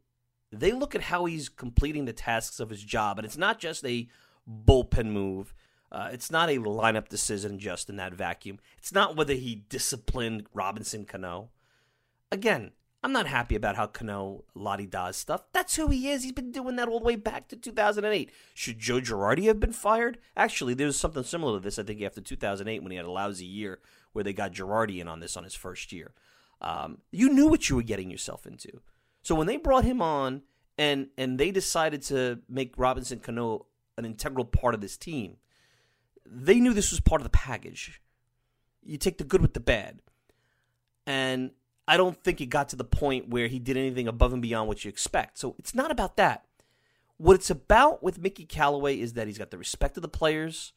They 0.53 0.73
look 0.73 0.95
at 0.95 1.03
how 1.03 1.27
he's 1.27 1.49
completing 1.49 2.07
the 2.07 2.13
tasks 2.13 2.61
of 2.61 2.71
his 2.71 2.83
job, 2.83 3.19
and 3.19 3.27
it's 3.27 3.37
not 3.37 3.59
just 3.59 3.85
a 3.85 4.09
bullpen 4.49 5.07
move. 5.07 5.55
Uh, 5.93 6.09
it's 6.13 6.31
not 6.31 6.49
a 6.49 6.59
lineup 6.59 7.09
decision 7.09 7.59
just 7.59 7.89
in 7.89 7.97
that 7.97 8.15
vacuum. 8.15 8.59
It's 8.79 8.93
not 8.93 9.17
whether 9.17 9.35
he 9.35 9.55
disciplined 9.69 10.47
Robinson 10.55 11.05
Cano. 11.05 11.51
Again, 12.33 12.73
I'm 13.03 13.13
not 13.13 13.27
happy 13.27 13.55
about 13.55 13.77
how 13.77 13.87
Cano 13.87 14.45
Lottie 14.55 14.87
does 14.87 15.17
stuff. 15.17 15.45
That's 15.53 15.77
who 15.77 15.89
he 15.89 16.11
is. 16.11 16.23
He's 16.23 16.33
been 16.33 16.53
doing 16.53 16.77
that 16.77 16.89
all 16.89 16.99
the 16.99 17.07
way 17.07 17.17
back 17.17 17.49
to 17.49 17.57
2008. 17.57 18.31
Should 18.53 18.79
Joe 18.79 19.01
Girardi 19.01 19.45
have 19.45 19.59
been 19.59 19.73
fired? 19.73 20.19
Actually, 20.37 20.75
there's 20.75 21.01
something 21.01 21.23
similar 21.23 21.59
to 21.59 21.65
this, 21.65 21.79
I 21.79 21.83
think, 21.83 22.03
after 22.03 22.21
2008 22.21 22.83
when 22.83 22.91
he 22.91 22.97
had 22.97 23.07
a 23.07 23.11
lousy 23.11 23.47
year 23.47 23.79
where 24.13 24.23
they 24.23 24.35
got 24.35 24.53
Girardi 24.53 25.01
in 25.01 25.09
on 25.09 25.21
this 25.21 25.37
on 25.37 25.45
his 25.45 25.55
first 25.55 25.93
year. 25.93 26.13
Um, 26.61 26.99
you 27.11 27.31
knew 27.31 27.47
what 27.47 27.71
you 27.71 27.77
were 27.77 27.83
getting 27.83 28.11
yourself 28.11 28.47
into. 28.47 28.81
So 29.23 29.35
when 29.35 29.47
they 29.47 29.57
brought 29.57 29.85
him 29.85 30.03
on 30.03 30.43
and 30.77 31.09
and 31.17 31.39
they 31.39 31.51
decided 31.51 32.03
to 32.03 32.41
make 32.49 32.75
Robinson 32.77 33.21
Cano 33.21 33.67
an 33.97 34.05
integral 34.05 34.45
part 34.45 34.75
of 34.75 34.83
this 34.83 34.99
team, 34.99 35.37
they 36.27 36.61
knew 36.61 36.75
this 36.75 36.91
was 36.91 37.01
part 37.01 37.21
of 37.21 37.25
the 37.25 37.31
package. 37.31 38.03
You 38.83 38.99
take 38.99 39.17
the 39.17 39.25
good 39.25 39.41
with 39.41 39.55
the 39.55 39.61
bad. 39.61 40.01
And 41.07 41.53
I 41.91 41.97
don't 41.97 42.23
think 42.23 42.41
it 42.41 42.47
got 42.47 42.69
to 42.69 42.77
the 42.77 42.85
point 42.85 43.31
where 43.31 43.49
he 43.49 43.59
did 43.59 43.77
anything 43.77 44.07
above 44.07 44.33
and 44.33 44.41
beyond 44.41 44.69
what 44.69 44.85
you 44.85 44.89
expect. 44.89 45.39
So 45.39 45.57
it's 45.59 45.75
not 45.75 45.91
about 45.91 46.17
that. 46.19 46.45
What 47.17 47.35
it's 47.35 47.51
about 47.51 48.01
with 48.01 48.21
Mickey 48.21 48.45
Callaway 48.45 49.01
is 49.01 49.15
that 49.15 49.27
he's 49.27 49.39
got 49.39 49.51
the 49.51 49.59
respect 49.59 49.97
of 49.97 50.03
the 50.03 50.09
players, 50.09 50.73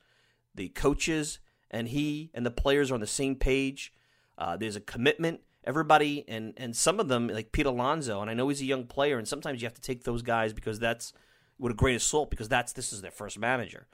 the 0.56 0.70
coaches, 0.70 1.38
and 1.70 1.88
he 1.88 2.32
and 2.34 2.44
the 2.44 2.52
players 2.52 2.90
are 2.90 2.96
on 2.96 3.00
the 3.00 3.06
same 3.06 3.36
page. 3.36 3.94
Uh, 4.40 4.58
there's 4.58 4.76
a 4.76 4.82
commitment 4.82 5.42
everybody 5.66 6.26
and 6.28 6.54
and 6.58 6.76
some 6.76 7.00
of 7.00 7.10
them 7.10 7.28
like 7.28 7.52
Pete 7.52 7.68
Alonso, 7.68 8.20
and 8.20 8.30
I 8.30 8.34
know 8.34 8.50
he's 8.50 8.62
a 8.62 8.66
young 8.66 8.86
player, 8.86 9.20
and 9.20 9.28
sometimes 9.28 9.62
you 9.62 9.68
have 9.68 9.76
to 9.76 9.82
take 9.82 10.06
those 10.06 10.24
guys 10.24 10.52
because 10.52 10.80
that's 10.80 11.14
with 11.60 11.74
a 11.74 11.76
grain 11.76 11.96
of 11.96 12.02
salt 12.02 12.32
because 12.32 12.50
that's 12.50 12.74
this 12.74 12.92
is 12.92 13.04
their 13.04 13.12
first 13.12 13.38
manager. 13.38 13.86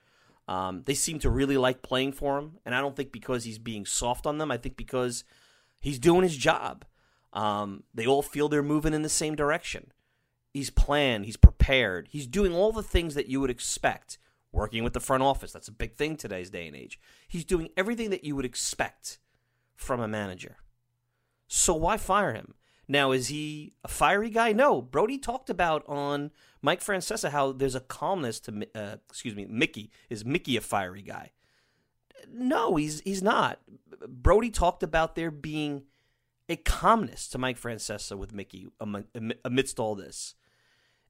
Um, 0.48 0.84
they 0.86 0.94
seem 0.94 1.20
to 1.20 1.30
really 1.30 1.58
like 1.58 1.82
playing 1.82 2.14
for 2.14 2.38
him, 2.38 2.60
and 2.66 2.74
I 2.74 2.80
don't 2.80 2.96
think 2.96 3.12
because 3.12 3.44
he's 3.44 3.60
being 3.60 3.86
soft 3.86 4.26
on 4.26 4.38
them. 4.38 4.52
I 4.52 4.58
think 4.58 4.78
because 4.78 5.26
he's 5.82 6.00
doing 6.00 6.24
his 6.24 6.38
job. 6.38 6.86
Um, 7.34 7.84
they 7.94 8.08
all 8.08 8.22
feel 8.22 8.50
they're 8.50 8.64
moving 8.64 8.94
in 8.94 9.02
the 9.02 9.10
same 9.10 9.36
direction. 9.36 9.92
He's 10.52 10.70
planned. 10.70 11.26
He's 11.26 11.38
prepared. 11.38 12.08
He's 12.12 12.28
doing 12.28 12.54
all 12.54 12.72
the 12.72 12.84
things 12.84 13.16
that 13.16 13.28
you 13.28 13.40
would 13.40 13.52
expect. 13.52 14.18
Working 14.52 14.84
with 14.84 14.94
the 14.94 15.00
front 15.00 15.22
office. 15.22 15.52
That's 15.52 15.68
a 15.68 15.72
big 15.72 15.94
thing 15.94 16.18
today's 16.18 16.50
day 16.50 16.66
and 16.66 16.76
age. 16.76 17.00
He's 17.28 17.46
doing 17.46 17.70
everything 17.78 18.10
that 18.10 18.24
you 18.24 18.36
would 18.36 18.46
expect 18.46 19.20
from 19.76 20.00
a 20.00 20.08
manager. 20.08 20.58
So 21.48 21.76
why 21.76 21.98
fire 21.98 22.34
him? 22.34 22.56
Now, 22.88 23.12
is 23.12 23.28
he 23.28 23.74
a 23.84 23.88
fiery 23.88 24.32
guy? 24.32 24.52
No. 24.52 24.82
Brodie 24.82 25.20
talked 25.20 25.52
about 25.52 25.84
on 25.88 26.32
Mike 26.64 26.82
Francesa 26.82 27.30
how 27.30 27.52
there's 27.52 27.76
a 27.76 27.80
calmness 27.80 28.40
to, 28.42 28.68
uh, 28.74 28.96
excuse 29.08 29.36
me, 29.36 29.46
Mickey. 29.46 29.92
Is 30.10 30.26
Mickey 30.26 30.58
a 30.58 30.62
fiery 30.62 31.04
guy? 31.04 31.30
No, 32.28 32.76
he's 32.76 33.02
he's 33.02 33.22
not. 33.22 33.60
Brodie 34.08 34.50
talked 34.50 34.82
about 34.82 35.16
there 35.16 35.32
being 35.32 35.84
a 36.50 36.56
calmness 36.56 37.28
to 37.30 37.38
Mike 37.38 37.60
Francesa 37.60 38.18
with 38.18 38.34
Mickey 38.34 38.68
amidst 39.46 39.80
all 39.80 39.96
this. 39.96 40.34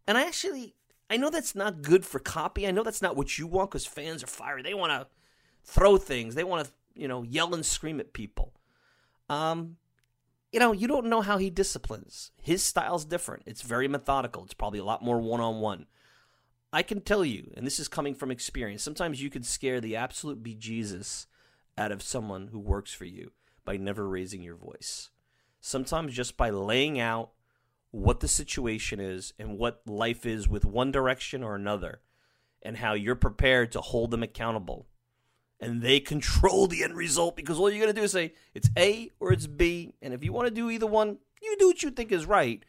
And 0.06 0.18
I 0.18 0.26
actually, 0.26 0.76
I 1.10 1.18
know 1.18 1.30
that's 1.30 1.56
not 1.56 1.82
good 1.82 2.06
for 2.06 2.20
copy. 2.20 2.68
I 2.68 2.72
know 2.72 2.84
that's 2.84 3.02
not 3.02 3.16
what 3.16 3.38
you 3.38 3.48
want 3.48 3.72
because 3.72 3.86
fans 3.86 4.22
are 4.22 4.28
fiery. 4.28 4.62
They 4.62 4.74
want 4.74 4.92
to 4.92 5.08
throw 5.64 5.98
things. 5.98 6.36
They 6.36 6.44
want 6.44 6.66
to, 6.66 6.72
you 6.94 7.08
know, 7.08 7.24
yell 7.24 7.54
and 7.54 7.66
scream 7.66 8.00
at 8.02 8.12
people. 8.12 8.54
Um, 9.30 9.78
you 10.52 10.60
know, 10.60 10.74
you 10.74 10.88
don't 10.88 11.06
know 11.06 11.22
how 11.22 11.38
he 11.38 11.50
disciplines. 11.50 12.32
His 12.42 12.62
style's 12.62 13.06
different. 13.06 13.44
It's 13.46 13.62
very 13.62 13.88
methodical. 13.88 14.44
It's 14.44 14.54
probably 14.54 14.80
a 14.80 14.84
lot 14.84 15.04
more 15.04 15.22
one 15.22 15.40
on 15.40 15.62
one. 15.62 15.86
I 16.74 16.84
can 16.84 17.02
tell 17.02 17.24
you, 17.24 17.52
and 17.56 17.66
this 17.66 17.80
is 17.80 17.88
coming 17.88 18.14
from 18.14 18.30
experience, 18.30 18.84
sometimes 18.84 19.22
you 19.22 19.30
can 19.30 19.44
scare 19.44 19.80
the 19.80 19.96
absolute 19.96 20.44
bejesus 20.44 21.28
out 21.78 21.92
of 21.92 22.04
someone 22.04 22.50
who 22.52 22.60
works 22.60 22.94
for 22.94 23.06
you 23.06 23.32
by 23.64 23.78
never 23.78 24.08
raising 24.08 24.44
your 24.44 24.56
voice. 24.56 25.10
Sometimes 25.62 26.14
just 26.14 26.38
by 26.38 26.50
laying 26.50 27.00
out 27.00 27.32
what 27.92 28.20
the 28.20 28.28
situation 28.28 29.00
is 29.00 29.34
and 29.40 29.58
what 29.58 29.82
life 29.88 30.26
is 30.26 30.48
with 30.48 30.64
one 30.66 30.92
direction 30.92 31.44
or 31.44 31.56
another, 31.56 32.02
and 32.62 32.78
how 32.78 32.94
you're 32.94 33.16
prepared 33.16 33.72
to 33.72 33.82
hold 33.82 34.12
them 34.12 34.24
accountable. 34.24 34.88
And 35.60 35.82
they 35.82 36.00
control 36.00 36.68
the 36.68 36.84
end 36.84 36.96
result 36.96 37.36
because 37.36 37.60
all 37.60 37.70
you're 37.70 37.84
going 37.84 37.94
to 37.94 38.00
do 38.00 38.06
is 38.06 38.12
say 38.14 38.34
it's 38.54 38.70
A 38.78 39.10
or 39.20 39.34
it's 39.34 39.48
B. 39.48 39.94
And 40.02 40.14
if 40.14 40.24
you 40.24 40.32
want 40.32 40.48
to 40.48 40.54
do 40.54 40.70
either 40.70 40.88
one, 40.88 41.18
you 41.42 41.56
do 41.60 41.68
what 41.68 41.84
you 41.84 41.92
think 41.92 42.12
is 42.12 42.26
right. 42.26 42.64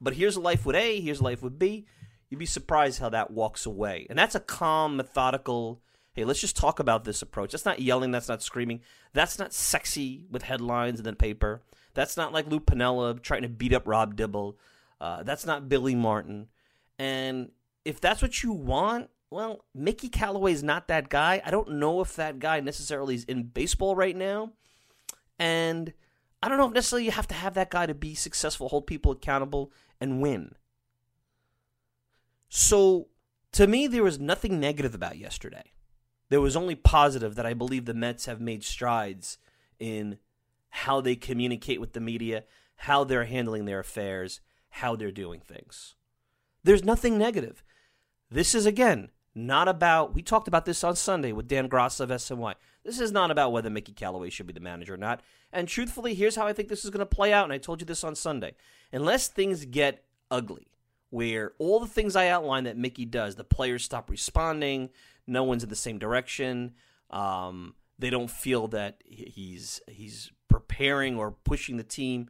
But 0.00 0.14
here's 0.14 0.36
life 0.36 0.64
with 0.64 0.76
A, 0.76 1.00
here's 1.00 1.22
life 1.22 1.42
with 1.42 1.58
B. 1.58 1.86
You'd 2.28 2.38
be 2.38 2.46
surprised 2.46 3.00
how 3.00 3.08
that 3.08 3.30
walks 3.30 3.66
away. 3.66 4.06
And 4.08 4.18
that's 4.18 4.34
a 4.34 4.40
calm, 4.40 4.96
methodical, 4.96 5.80
hey, 6.12 6.24
let's 6.24 6.40
just 6.40 6.56
talk 6.56 6.80
about 6.80 7.04
this 7.04 7.22
approach. 7.22 7.52
That's 7.52 7.64
not 7.64 7.80
yelling, 7.80 8.10
that's 8.10 8.28
not 8.28 8.42
screaming. 8.42 8.80
That's 9.12 9.38
not 9.38 9.52
sexy 9.52 10.24
with 10.30 10.42
headlines 10.42 10.98
and 10.98 11.06
then 11.06 11.14
paper. 11.14 11.62
That's 11.96 12.16
not 12.16 12.32
like 12.32 12.46
Lou 12.46 12.60
Piniella 12.60 13.20
trying 13.22 13.42
to 13.42 13.48
beat 13.48 13.72
up 13.72 13.88
Rob 13.88 14.16
Dibble. 14.16 14.58
Uh, 15.00 15.22
that's 15.22 15.46
not 15.46 15.68
Billy 15.68 15.94
Martin. 15.94 16.48
And 16.98 17.50
if 17.86 18.00
that's 18.00 18.20
what 18.20 18.42
you 18.42 18.52
want, 18.52 19.08
well, 19.30 19.64
Mickey 19.74 20.10
Callaway 20.10 20.52
is 20.52 20.62
not 20.62 20.88
that 20.88 21.08
guy. 21.08 21.42
I 21.44 21.50
don't 21.50 21.72
know 21.72 22.02
if 22.02 22.14
that 22.16 22.38
guy 22.38 22.60
necessarily 22.60 23.14
is 23.14 23.24
in 23.24 23.44
baseball 23.44 23.96
right 23.96 24.14
now. 24.14 24.52
And 25.38 25.94
I 26.42 26.48
don't 26.48 26.58
know 26.58 26.68
if 26.68 26.74
necessarily 26.74 27.06
you 27.06 27.12
have 27.12 27.28
to 27.28 27.34
have 27.34 27.54
that 27.54 27.70
guy 27.70 27.86
to 27.86 27.94
be 27.94 28.14
successful, 28.14 28.68
hold 28.68 28.86
people 28.86 29.12
accountable, 29.12 29.72
and 29.98 30.20
win. 30.20 30.54
So 32.50 33.08
to 33.52 33.66
me, 33.66 33.86
there 33.86 34.04
was 34.04 34.20
nothing 34.20 34.60
negative 34.60 34.94
about 34.94 35.16
yesterday. 35.16 35.72
There 36.28 36.42
was 36.42 36.56
only 36.56 36.74
positive 36.74 37.36
that 37.36 37.46
I 37.46 37.54
believe 37.54 37.86
the 37.86 37.94
Mets 37.94 38.26
have 38.26 38.40
made 38.40 38.64
strides 38.64 39.38
in 39.78 40.18
how 40.70 41.00
they 41.00 41.16
communicate 41.16 41.80
with 41.80 41.92
the 41.92 42.00
media, 42.00 42.44
how 42.76 43.04
they're 43.04 43.24
handling 43.24 43.64
their 43.64 43.80
affairs, 43.80 44.40
how 44.70 44.96
they're 44.96 45.10
doing 45.10 45.40
things. 45.40 45.94
There's 46.64 46.84
nothing 46.84 47.16
negative. 47.16 47.62
This 48.30 48.54
is, 48.54 48.66
again, 48.66 49.10
not 49.34 49.68
about, 49.68 50.14
we 50.14 50.22
talked 50.22 50.48
about 50.48 50.64
this 50.64 50.82
on 50.82 50.96
Sunday 50.96 51.32
with 51.32 51.48
Dan 51.48 51.68
Graca 51.68 52.00
of 52.00 52.10
SNY. 52.10 52.54
This 52.84 53.00
is 53.00 53.12
not 53.12 53.30
about 53.30 53.52
whether 53.52 53.70
Mickey 53.70 53.92
Callaway 53.92 54.30
should 54.30 54.46
be 54.46 54.52
the 54.52 54.60
manager 54.60 54.94
or 54.94 54.98
not. 54.98 55.20
And 55.52 55.68
truthfully, 55.68 56.14
here's 56.14 56.36
how 56.36 56.46
I 56.46 56.52
think 56.52 56.68
this 56.68 56.84
is 56.84 56.90
going 56.90 57.00
to 57.00 57.06
play 57.06 57.32
out. 57.32 57.44
And 57.44 57.52
I 57.52 57.58
told 57.58 57.80
you 57.80 57.86
this 57.86 58.04
on 58.04 58.14
Sunday. 58.14 58.54
Unless 58.92 59.28
things 59.28 59.64
get 59.64 60.04
ugly, 60.30 60.68
where 61.10 61.52
all 61.58 61.80
the 61.80 61.86
things 61.86 62.16
I 62.16 62.28
outlined 62.28 62.66
that 62.66 62.76
Mickey 62.76 63.04
does, 63.04 63.36
the 63.36 63.44
players 63.44 63.84
stop 63.84 64.10
responding, 64.10 64.90
no 65.26 65.44
one's 65.44 65.62
in 65.62 65.68
the 65.68 65.76
same 65.76 65.98
direction, 65.98 66.74
um, 67.10 67.74
they 67.98 68.10
don't 68.10 68.30
feel 68.30 68.68
that 68.68 69.02
he's 69.06 69.80
he's 69.88 70.30
preparing 70.48 71.16
or 71.16 71.32
pushing 71.44 71.76
the 71.76 71.84
team 71.84 72.28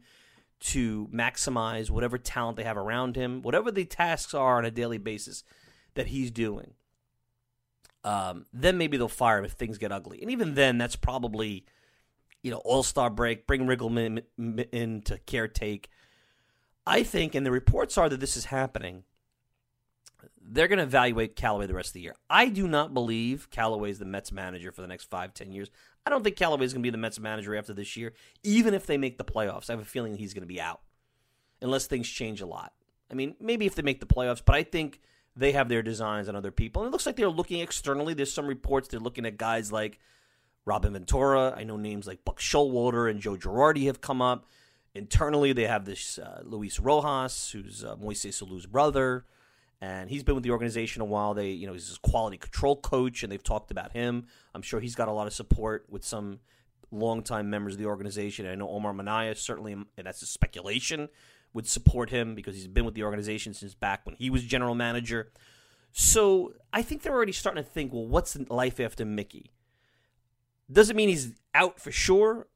to 0.59 1.07
maximize 1.13 1.89
whatever 1.89 2.17
talent 2.17 2.57
they 2.57 2.63
have 2.63 2.77
around 2.77 3.15
him, 3.15 3.41
whatever 3.41 3.71
the 3.71 3.85
tasks 3.85 4.33
are 4.33 4.57
on 4.57 4.65
a 4.65 4.71
daily 4.71 4.97
basis 4.97 5.43
that 5.93 6.07
he's 6.07 6.31
doing. 6.31 6.73
Um, 8.03 8.45
then 8.53 8.77
maybe 8.77 8.97
they'll 8.97 9.07
fire 9.07 9.39
him 9.39 9.45
if 9.45 9.51
things 9.51 9.77
get 9.77 9.91
ugly, 9.91 10.21
and 10.21 10.31
even 10.31 10.55
then, 10.55 10.77
that's 10.77 10.95
probably 10.95 11.65
you 12.41 12.51
know 12.51 12.61
All 12.63 12.83
Star 12.83 13.09
break, 13.09 13.47
bring 13.47 13.67
Riggleman 13.67 14.23
in 14.71 15.01
to 15.03 15.19
caretake 15.19 15.85
I 16.87 17.03
think, 17.03 17.35
and 17.35 17.45
the 17.45 17.51
reports 17.51 17.97
are 17.97 18.07
that 18.07 18.21
this 18.21 18.37
is 18.37 18.45
happening, 18.45 19.03
they're 20.49 20.67
going 20.67 20.77
to 20.77 20.83
evaluate 20.83 21.35
Callaway 21.35 21.67
the 21.67 21.73
rest 21.73 21.89
of 21.89 21.93
the 21.93 22.01
year. 22.01 22.15
I 22.29 22.47
do 22.47 22.67
not 22.67 22.93
believe 22.93 23.49
Callaway 23.49 23.91
is 23.91 23.99
the 23.99 24.05
Mets 24.05 24.31
manager 24.31 24.71
for 24.71 24.81
the 24.81 24.87
next 24.87 25.09
five, 25.09 25.33
ten 25.33 25.51
years. 25.51 25.69
I 26.05 26.09
don't 26.09 26.23
think 26.23 26.37
Callaway 26.37 26.65
is 26.65 26.73
going 26.73 26.81
to 26.81 26.87
be 26.87 26.91
the 26.91 26.97
Mets 26.97 27.19
manager 27.19 27.55
after 27.55 27.73
this 27.73 27.97
year, 27.97 28.13
even 28.43 28.73
if 28.73 28.85
they 28.85 28.97
make 28.97 29.17
the 29.17 29.25
playoffs. 29.25 29.69
I 29.69 29.73
have 29.73 29.81
a 29.81 29.85
feeling 29.85 30.15
he's 30.15 30.33
going 30.33 30.43
to 30.43 30.47
be 30.47 30.61
out 30.61 30.79
unless 31.61 31.87
things 31.87 32.07
change 32.07 32.39
a 32.41 32.45
lot. 32.45 32.71
I 33.11 33.13
mean, 33.13 33.35
maybe 33.39 33.65
if 33.65 33.75
they 33.75 33.81
make 33.81 33.99
the 33.99 34.05
playoffs, 34.05 34.41
but 34.43 34.55
I 34.55 34.63
think 34.63 35.01
they 35.35 35.51
have 35.51 35.69
their 35.69 35.83
designs 35.83 36.29
on 36.29 36.35
other 36.35 36.51
people. 36.51 36.81
And 36.81 36.89
it 36.89 36.91
looks 36.91 37.05
like 37.05 37.15
they're 37.15 37.29
looking 37.29 37.59
externally. 37.59 38.13
There's 38.13 38.31
some 38.31 38.47
reports 38.47 38.87
they're 38.87 38.99
looking 38.99 39.25
at 39.25 39.37
guys 39.37 39.71
like 39.71 39.99
Robin 40.65 40.93
Ventura. 40.93 41.53
I 41.55 41.63
know 41.63 41.77
names 41.77 42.07
like 42.07 42.25
Buck 42.25 42.39
Showalter 42.39 43.09
and 43.09 43.19
Joe 43.19 43.35
Girardi 43.35 43.85
have 43.85 44.01
come 44.01 44.21
up. 44.21 44.45
Internally, 44.95 45.53
they 45.53 45.67
have 45.67 45.85
this 45.85 46.17
uh, 46.17 46.41
Luis 46.43 46.79
Rojas, 46.79 47.51
who's 47.51 47.83
uh, 47.83 47.95
Moises 47.97 48.41
Alou's 48.41 48.65
brother, 48.65 49.25
and 49.81 50.09
he's 50.09 50.23
been 50.23 50.35
with 50.35 50.43
the 50.43 50.51
organization 50.51 51.01
a 51.01 51.05
while. 51.05 51.33
They, 51.33 51.49
you 51.49 51.67
know, 51.67 51.73
he's 51.73 51.97
a 52.03 52.07
quality 52.07 52.37
control 52.37 52.75
coach, 52.75 53.23
and 53.23 53.31
they've 53.31 53.43
talked 53.43 53.71
about 53.71 53.91
him. 53.91 54.27
I'm 54.53 54.61
sure 54.61 54.79
he's 54.79 54.95
got 54.95 55.07
a 55.07 55.11
lot 55.11 55.27
of 55.27 55.33
support 55.33 55.85
with 55.89 56.03
some 56.03 56.39
longtime 56.91 57.49
members 57.49 57.73
of 57.73 57.79
the 57.79 57.85
organization. 57.85 58.47
I 58.47 58.55
know 58.55 58.69
Omar 58.69 58.93
Minaya 58.93 59.35
certainly, 59.35 59.73
and 59.73 59.87
that's 59.97 60.21
a 60.21 60.25
speculation, 60.25 61.09
would 61.53 61.67
support 61.67 62.09
him 62.09 62.33
because 62.33 62.55
he's 62.55 62.67
been 62.67 62.85
with 62.85 62.95
the 62.95 63.03
organization 63.03 63.53
since 63.53 63.73
back 63.73 64.05
when 64.05 64.15
he 64.15 64.29
was 64.29 64.43
general 64.43 64.75
manager. 64.75 65.31
So 65.91 66.53
I 66.71 66.81
think 66.81 67.01
they're 67.01 67.13
already 67.13 67.31
starting 67.31 67.63
to 67.63 67.69
think, 67.69 67.91
well, 67.91 68.07
what's 68.07 68.37
life 68.49 68.79
after 68.79 69.05
Mickey? 69.05 69.51
Doesn't 70.71 70.95
mean 70.95 71.09
he's 71.09 71.33
out 71.53 71.79
for 71.79 71.91
sure. 71.91 72.47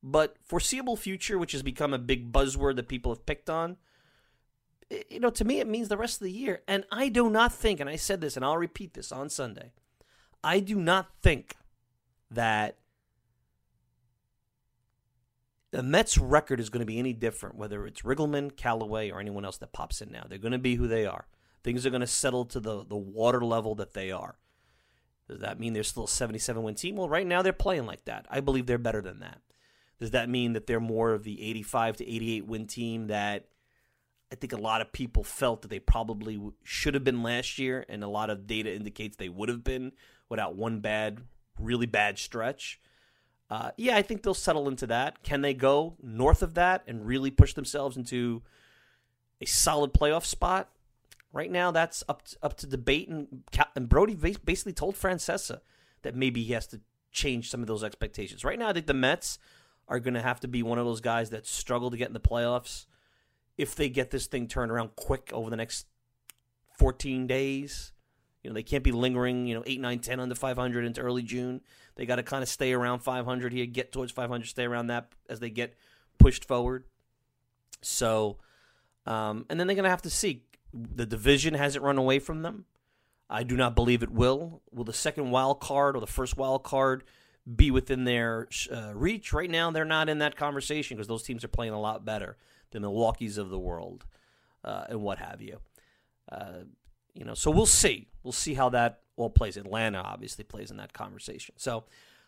But 0.00 0.36
foreseeable 0.44 0.96
future, 0.96 1.38
which 1.38 1.50
has 1.50 1.64
become 1.64 1.92
a 1.92 1.98
big 1.98 2.32
buzzword 2.32 2.76
that 2.76 2.86
people 2.86 3.12
have 3.12 3.26
picked 3.26 3.50
on, 3.50 3.78
Eh, 4.90 5.02
you 5.10 5.20
know, 5.20 5.30
to 5.30 5.44
me, 5.44 5.60
it 5.60 5.66
means 5.66 5.88
the 5.88 5.96
rest 5.96 6.20
of 6.20 6.24
the 6.24 6.32
year. 6.32 6.62
And 6.66 6.84
I 6.90 7.08
do 7.08 7.30
not 7.30 7.52
think, 7.52 7.80
and 7.80 7.88
I 7.88 7.96
said 7.96 8.20
this, 8.20 8.36
and 8.36 8.44
I'll 8.44 8.56
repeat 8.56 8.94
this 8.94 9.12
on 9.12 9.28
Sunday, 9.28 9.72
I 10.42 10.60
do 10.60 10.76
not 10.76 11.08
think 11.22 11.56
that 12.30 12.76
the 15.70 15.82
Mets' 15.82 16.16
record 16.16 16.60
is 16.60 16.70
going 16.70 16.80
to 16.80 16.86
be 16.86 16.98
any 16.98 17.12
different, 17.12 17.56
whether 17.56 17.86
it's 17.86 18.02
Riggleman, 18.02 18.56
Callaway, 18.56 19.10
or 19.10 19.20
anyone 19.20 19.44
else 19.44 19.58
that 19.58 19.72
pops 19.72 20.00
in 20.00 20.10
now. 20.10 20.24
They're 20.28 20.38
going 20.38 20.52
to 20.52 20.58
be 20.58 20.76
who 20.76 20.88
they 20.88 21.04
are. 21.04 21.26
Things 21.62 21.84
are 21.84 21.90
going 21.90 22.00
to 22.00 22.06
settle 22.06 22.44
to 22.46 22.60
the, 22.60 22.84
the 22.84 22.96
water 22.96 23.44
level 23.44 23.74
that 23.76 23.92
they 23.92 24.10
are. 24.10 24.38
Does 25.28 25.40
that 25.40 25.60
mean 25.60 25.74
they're 25.74 25.82
still 25.82 26.04
a 26.04 26.08
77 26.08 26.62
win 26.62 26.74
team? 26.74 26.96
Well, 26.96 27.08
right 27.08 27.26
now 27.26 27.42
they're 27.42 27.52
playing 27.52 27.84
like 27.84 28.06
that. 28.06 28.26
I 28.30 28.40
believe 28.40 28.66
they're 28.66 28.78
better 28.78 29.02
than 29.02 29.20
that. 29.20 29.40
Does 29.98 30.12
that 30.12 30.30
mean 30.30 30.54
that 30.54 30.66
they're 30.66 30.80
more 30.80 31.12
of 31.12 31.24
the 31.24 31.42
85 31.42 31.98
to 31.98 32.08
88 32.08 32.46
win 32.46 32.66
team 32.66 33.08
that 33.08 33.48
I 34.30 34.34
think 34.34 34.52
a 34.52 34.58
lot 34.58 34.80
of 34.80 34.92
people 34.92 35.24
felt 35.24 35.62
that 35.62 35.68
they 35.68 35.78
probably 35.78 36.40
should 36.62 36.94
have 36.94 37.04
been 37.04 37.22
last 37.22 37.58
year, 37.58 37.84
and 37.88 38.04
a 38.04 38.08
lot 38.08 38.30
of 38.30 38.46
data 38.46 38.74
indicates 38.74 39.16
they 39.16 39.28
would 39.28 39.48
have 39.48 39.64
been 39.64 39.92
without 40.28 40.54
one 40.54 40.80
bad, 40.80 41.20
really 41.58 41.86
bad 41.86 42.18
stretch? 42.18 42.80
Uh, 43.50 43.70
yeah, 43.78 43.96
I 43.96 44.02
think 44.02 44.22
they'll 44.22 44.34
settle 44.34 44.68
into 44.68 44.86
that. 44.88 45.22
Can 45.22 45.40
they 45.40 45.54
go 45.54 45.96
north 46.02 46.42
of 46.42 46.54
that 46.54 46.82
and 46.86 47.06
really 47.06 47.30
push 47.30 47.54
themselves 47.54 47.96
into 47.96 48.42
a 49.40 49.46
solid 49.46 49.94
playoff 49.94 50.26
spot? 50.26 50.68
Right 51.32 51.50
now, 51.50 51.70
that's 51.70 52.04
up 52.08 52.24
to, 52.26 52.36
up 52.42 52.56
to 52.58 52.66
debate, 52.66 53.08
and, 53.08 53.44
and 53.74 53.88
Brodie 53.88 54.14
basically 54.14 54.72
told 54.72 54.96
Francesa 54.96 55.60
that 56.02 56.14
maybe 56.14 56.42
he 56.42 56.52
has 56.52 56.66
to 56.68 56.80
change 57.12 57.50
some 57.50 57.60
of 57.60 57.66
those 57.66 57.84
expectations. 57.84 58.44
Right 58.44 58.58
now, 58.58 58.68
I 58.68 58.72
think 58.72 58.86
the 58.86 58.94
Mets 58.94 59.38
are 59.88 60.00
going 60.00 60.14
to 60.14 60.22
have 60.22 60.40
to 60.40 60.48
be 60.48 60.62
one 60.62 60.78
of 60.78 60.84
those 60.84 61.00
guys 61.00 61.30
that 61.30 61.46
struggle 61.46 61.90
to 61.90 61.96
get 61.96 62.08
in 62.08 62.14
the 62.14 62.20
playoffs 62.20 62.86
if 63.58 63.74
they 63.74 63.88
get 63.88 64.10
this 64.10 64.26
thing 64.26 64.46
turned 64.46 64.70
around 64.70 64.96
quick 64.96 65.30
over 65.32 65.50
the 65.50 65.56
next 65.56 65.86
14 66.78 67.26
days. 67.26 67.92
You 68.42 68.50
know, 68.50 68.54
they 68.54 68.62
can't 68.62 68.84
be 68.84 68.92
lingering, 68.92 69.46
you 69.46 69.54
know, 69.56 69.64
8, 69.66 69.80
9, 69.80 69.98
10 69.98 70.20
under 70.20 70.34
500 70.34 70.84
into 70.84 71.00
early 71.00 71.24
June. 71.24 71.60
They 71.96 72.06
got 72.06 72.16
to 72.16 72.22
kind 72.22 72.42
of 72.42 72.48
stay 72.48 72.72
around 72.72 73.00
500 73.00 73.52
here, 73.52 73.66
get 73.66 73.92
towards 73.92 74.12
500, 74.12 74.46
stay 74.46 74.64
around 74.64 74.86
that 74.86 75.12
as 75.28 75.40
they 75.40 75.50
get 75.50 75.74
pushed 76.18 76.44
forward. 76.44 76.84
So, 77.82 78.38
um, 79.06 79.44
and 79.50 79.58
then 79.58 79.66
they're 79.66 79.76
going 79.76 79.84
to 79.84 79.90
have 79.90 80.02
to 80.02 80.10
see. 80.10 80.44
The 80.72 81.04
division 81.04 81.54
hasn't 81.54 81.84
run 81.84 81.98
away 81.98 82.20
from 82.20 82.42
them. 82.42 82.64
I 83.28 83.42
do 83.42 83.56
not 83.56 83.74
believe 83.74 84.02
it 84.02 84.10
will. 84.10 84.62
Will 84.70 84.84
the 84.84 84.92
second 84.92 85.30
wild 85.30 85.60
card 85.60 85.96
or 85.96 86.00
the 86.00 86.06
first 86.06 86.36
wild 86.36 86.62
card 86.62 87.02
be 87.56 87.70
within 87.70 88.04
their 88.04 88.46
uh, 88.72 88.92
reach. 88.94 89.32
Right 89.32 89.50
now, 89.50 89.70
they're 89.70 89.84
not 89.84 90.08
in 90.08 90.18
that 90.18 90.36
conversation 90.36 90.96
because 90.96 91.08
those 91.08 91.22
teams 91.22 91.44
are 91.44 91.48
playing 91.48 91.72
a 91.72 91.80
lot 91.80 92.04
better 92.04 92.36
the 92.70 92.80
Milwaukee's 92.80 93.38
of 93.38 93.50
the 93.50 93.58
world 93.58 94.04
uh, 94.64 94.84
and 94.88 95.02
what 95.02 95.18
have 95.18 95.40
you. 95.40 95.58
Uh, 96.30 96.64
you 97.14 97.24
know, 97.24 97.34
so 97.34 97.50
we'll 97.50 97.66
see. 97.66 98.08
We'll 98.22 98.32
see 98.32 98.54
how 98.54 98.68
that 98.70 99.00
all 99.16 99.30
plays. 99.30 99.56
Atlanta 99.56 99.98
obviously 99.98 100.44
plays 100.44 100.70
in 100.70 100.76
that 100.76 100.92
conversation. 100.92 101.54
So 101.58 101.84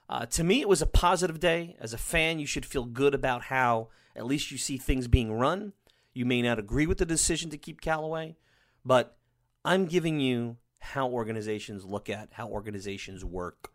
uh, 0.09 0.26
to 0.26 0.42
me, 0.42 0.61
it 0.61 0.68
was 0.68 0.83
a 0.83 0.87
positive 0.87 1.38
day. 1.38 1.76
As 1.81 1.92
a 1.92 1.98
fan, 1.98 2.40
you 2.40 2.46
should 2.46 2.66
feel 2.66 2.85
good 2.85 3.14
about 3.14 3.42
how 3.42 3.88
at 4.16 4.26
least 4.26 4.50
you 4.50 4.59
see 4.59 4.76
things 4.76 5.07
being 5.07 5.33
run. 5.33 5.72
You 6.12 6.24
may 6.24 6.42
not 6.42 6.59
agree 6.59 6.87
with 6.87 6.98
the 6.98 7.07
decision 7.07 7.50
to 7.50 7.59
keep 7.59 7.81
Callaway, 7.81 8.37
but 8.85 9.16
I'm 9.64 9.87
giving 9.87 10.18
you 10.18 10.57
how 10.81 11.09
organizations 11.09 11.85
look 11.85 12.09
at 12.09 12.31
how 12.33 12.48
organizations 12.48 13.24
work 13.24 13.70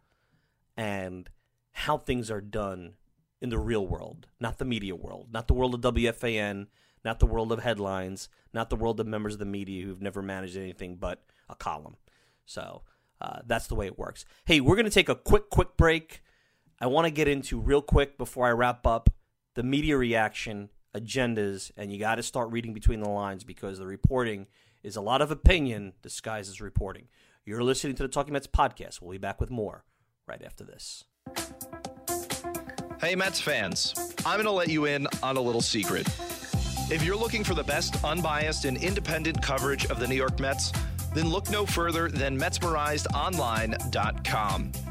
and 0.76 1.30
how 1.72 1.98
things 1.98 2.30
are 2.30 2.42
done 2.42 2.96
in 3.42 3.50
the 3.50 3.60
real 3.60 3.86
world, 3.86 4.28
not 4.40 4.58
the 4.58 4.66
media 4.66 4.96
world, 4.96 5.28
not 5.32 5.48
the 5.48 5.54
world 5.54 5.74
of 5.74 5.94
WFAN, 5.94 6.68
not 7.04 7.20
the 7.20 7.26
world 7.26 7.52
of 7.52 7.60
headlines, 7.60 8.30
not 8.54 8.70
the 8.70 8.76
world 8.76 9.00
of 9.00 9.08
members 9.08 9.34
of 9.34 9.40
the 9.40 9.46
media 9.46 9.86
who've 9.86 10.02
never 10.02 10.22
managed 10.22 10.58
anything 10.58 10.96
but 10.96 11.24
a 11.50 11.56
column. 11.56 11.98
So 12.46 12.82
uh, 13.22 13.40
that's 13.46 13.68
the 13.68 13.76
way 13.76 13.86
it 13.86 14.00
works. 14.00 14.26
Hey, 14.46 14.60
we're 14.60 14.76
going 14.76 14.86
to 14.86 14.92
take 14.92 15.10
a 15.10 15.16
quick, 15.16 15.50
quick 15.50 15.78
break. 15.78 16.22
I 16.82 16.88
want 16.88 17.06
to 17.06 17.12
get 17.12 17.28
into 17.28 17.60
real 17.60 17.82
quick 17.82 18.18
before 18.18 18.48
I 18.48 18.52
wrap 18.52 18.86
up 18.86 19.10
the 19.54 19.64
media 19.64 19.98
reaction, 19.98 20.70
agendas, 20.94 21.72
and 21.78 21.92
you 21.92 22.00
got 22.00 22.16
to 22.16 22.24
start 22.24 22.52
reading 22.52 22.74
between 22.74 23.00
the 23.00 23.10
lines 23.10 23.44
because 23.44 23.78
the 23.78 23.86
reporting 23.86 24.48
is 24.84 24.96
a 24.96 25.02
lot 25.02 25.22
of 25.22 25.32
opinion 25.32 25.94
disguised 26.02 26.50
as 26.50 26.62
reporting. 26.62 27.08
You're 27.46 27.64
listening 27.64 27.96
to 27.98 28.04
the 28.04 28.10
Talking 28.10 28.34
Mets 28.34 28.48
podcast. 28.48 29.02
We'll 29.02 29.12
be 29.12 29.18
back 29.18 29.40
with 29.40 29.50
more 29.50 29.86
right 30.28 30.42
after 30.44 30.64
this. 30.64 31.06
Hey, 33.02 33.14
Mets 33.14 33.42
fans, 33.42 33.94
I'm 34.26 34.38
going 34.38 34.46
to 34.46 34.52
let 34.52 34.70
you 34.70 34.86
in 34.86 35.06
on 35.22 35.36
a 35.36 35.42
little 35.42 35.62
secret. 35.62 36.08
If 36.90 37.04
you're 37.04 37.18
looking 37.18 37.44
for 37.44 37.54
the 37.54 37.64
best 37.64 38.02
unbiased 38.06 38.64
and 38.64 38.78
independent 38.78 39.42
coverage 39.42 39.86
of 39.88 40.00
the 40.00 40.08
New 40.08 40.16
York 40.16 40.40
Mets, 40.40 40.72
then 41.14 41.28
look 41.30 41.50
no 41.50 41.66
further 41.66 42.10
than 42.10 42.40
MetsmerizedOnline.com. 42.40 44.72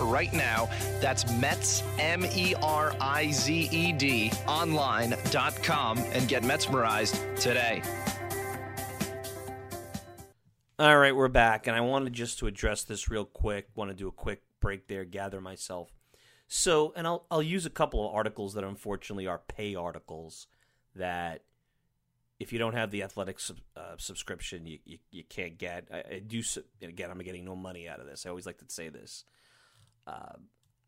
right 0.00 0.32
now. 0.32 0.68
That's 1.00 1.30
Mets, 1.32 1.82
M 1.98 2.24
E 2.24 2.54
R 2.62 2.94
I 3.00 3.30
Z 3.30 3.68
E 3.70 3.92
D, 3.92 4.32
online.com, 4.46 5.98
and 5.98 6.28
get 6.28 6.42
Metsmerized 6.42 7.38
today. 7.38 7.82
All 10.78 10.96
right, 10.96 11.14
we're 11.14 11.26
back, 11.28 11.66
and 11.66 11.76
I 11.76 11.80
wanted 11.80 12.12
just 12.12 12.38
to 12.38 12.46
address 12.46 12.84
this 12.84 13.10
real 13.10 13.24
quick. 13.24 13.68
Want 13.74 13.90
to 13.90 13.96
do 13.96 14.06
a 14.06 14.12
quick 14.12 14.42
break 14.60 14.86
there, 14.86 15.04
gather 15.04 15.40
myself. 15.40 15.90
So, 16.46 16.92
and 16.96 17.06
I'll 17.06 17.26
I'll 17.30 17.42
use 17.42 17.66
a 17.66 17.70
couple 17.70 18.06
of 18.06 18.14
articles 18.14 18.54
that 18.54 18.64
unfortunately 18.64 19.26
are 19.26 19.38
pay 19.38 19.74
articles 19.74 20.46
that 20.94 21.42
if 22.38 22.52
you 22.52 22.58
don't 22.58 22.74
have 22.74 22.90
the 22.90 23.02
athletic 23.02 23.40
sub, 23.40 23.58
uh, 23.76 23.96
subscription, 23.96 24.66
you, 24.66 24.78
you, 24.84 24.98
you 25.10 25.24
can't 25.28 25.58
get. 25.58 25.88
I, 25.92 26.14
I 26.14 26.18
do 26.20 26.42
again. 26.82 27.10
I'm 27.10 27.18
getting 27.18 27.44
no 27.44 27.56
money 27.56 27.88
out 27.88 28.00
of 28.00 28.06
this. 28.06 28.24
I 28.24 28.30
always 28.30 28.46
like 28.46 28.58
to 28.58 28.64
say 28.68 28.88
this. 28.88 29.24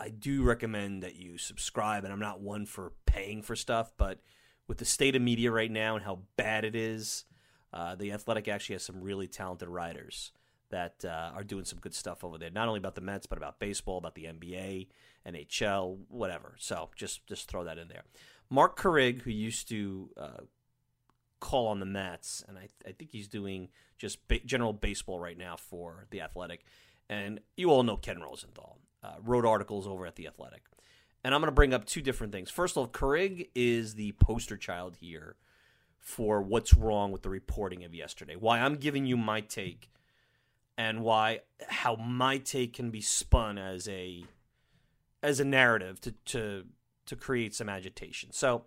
I 0.01 0.09
do 0.09 0.43
recommend 0.43 1.03
that 1.03 1.17
you 1.17 1.37
subscribe, 1.37 2.05
and 2.05 2.13
I'm 2.13 2.21
not 2.21 2.41
one 2.41 2.65
for 2.65 2.93
paying 3.05 3.43
for 3.43 3.55
stuff, 3.55 3.93
but 3.99 4.21
with 4.67 4.79
the 4.79 4.87
state 4.87 5.15
of 5.15 5.21
media 5.21 5.51
right 5.51 5.71
now 5.71 5.95
and 5.95 6.05
how 6.05 6.21
bad 6.37 6.65
it 6.65 6.75
is, 6.75 7.27
uh, 7.75 7.97
the 7.97 8.13
Athletic 8.13 8.49
actually 8.49 8.77
has 8.77 8.83
some 8.83 9.03
really 9.03 9.29
talented 9.29 9.69
writers 9.69 10.33
that 10.71 11.05
uh, 11.05 11.33
are 11.35 11.45
doing 11.45 11.65
some 11.65 11.79
good 11.81 11.95
stuff 11.95 12.25
over 12.25 12.39
there. 12.39 12.51
Not 12.51 12.67
only 12.67 12.79
about 12.79 12.95
the 12.95 13.01
Mets, 13.03 13.27
but 13.27 13.37
about 13.37 13.59
baseball, 13.59 13.99
about 13.99 14.15
the 14.15 14.25
NBA, 14.25 14.89
NHL, 15.29 15.99
whatever. 16.09 16.55
So 16.59 16.89
just 16.97 17.27
just 17.27 17.49
throw 17.49 17.65
that 17.65 17.77
in 17.77 17.89
there. 17.89 18.05
Marc 18.49 18.79
Carig, 18.79 19.23
who 19.23 19.31
used 19.31 19.69
to 19.69 20.11
uh, 20.17 20.41
call 21.41 21.67
on 21.67 21.81
the 21.81 21.87
Mets, 21.87 22.43
and 22.49 22.57
I, 22.57 22.69
I 22.87 22.93
think 22.93 23.11
he's 23.11 23.29
doing 23.29 23.69
just 23.99 24.27
ba- 24.29 24.41
general 24.47 24.73
baseball 24.73 25.21
right 25.21 25.37
now 25.37 25.57
for 25.57 26.07
the 26.11 26.23
Athletic. 26.23 26.65
And 27.09 27.41
you 27.57 27.71
all 27.71 27.83
know 27.83 27.97
Ken 27.97 28.21
Rosenthal 28.21 28.79
uh, 29.03 29.15
wrote 29.23 29.45
articles 29.45 29.87
over 29.87 30.07
at 30.07 30.17
The 30.17 30.27
Athletic. 30.27 30.63
And 31.23 31.35
I'm 31.35 31.41
going 31.41 31.49
to 31.49 31.55
bring 31.55 31.75
up 31.75 31.85
two 31.85 32.01
different 32.01 32.33
things. 32.33 32.51
First 32.51 32.77
of 32.77 32.79
all, 32.79 32.89
Carig 32.89 33.49
is 33.55 33.95
the 33.95 34.13
poster 34.13 34.57
child 34.57 34.97
here 35.01 35.37
for 35.99 36.41
what's 36.41 36.75
wrong 36.75 37.13
with 37.13 37.23
the 37.23 37.29
reporting 37.29 37.85
of 37.85 37.95
yesterday. 37.95 38.37
Why 38.37 38.61
I'm 38.61 38.77
giving 38.77 39.05
you 39.05 39.17
my 39.17 39.43
take 39.43 39.91
and 40.79 41.03
why 41.03 41.41
how 41.69 41.97
my 41.97 42.39
take 42.39 42.73
can 42.73 42.91
be 42.91 43.03
spun 43.03 43.59
as 43.59 43.87
a 43.87 44.25
as 45.23 45.41
a 45.41 45.45
narrative 45.45 46.01
to 46.01 46.13
to 46.27 46.65
to 47.05 47.17
create 47.17 47.55
some 47.55 47.69
agitation. 47.69 48.33
So 48.33 48.65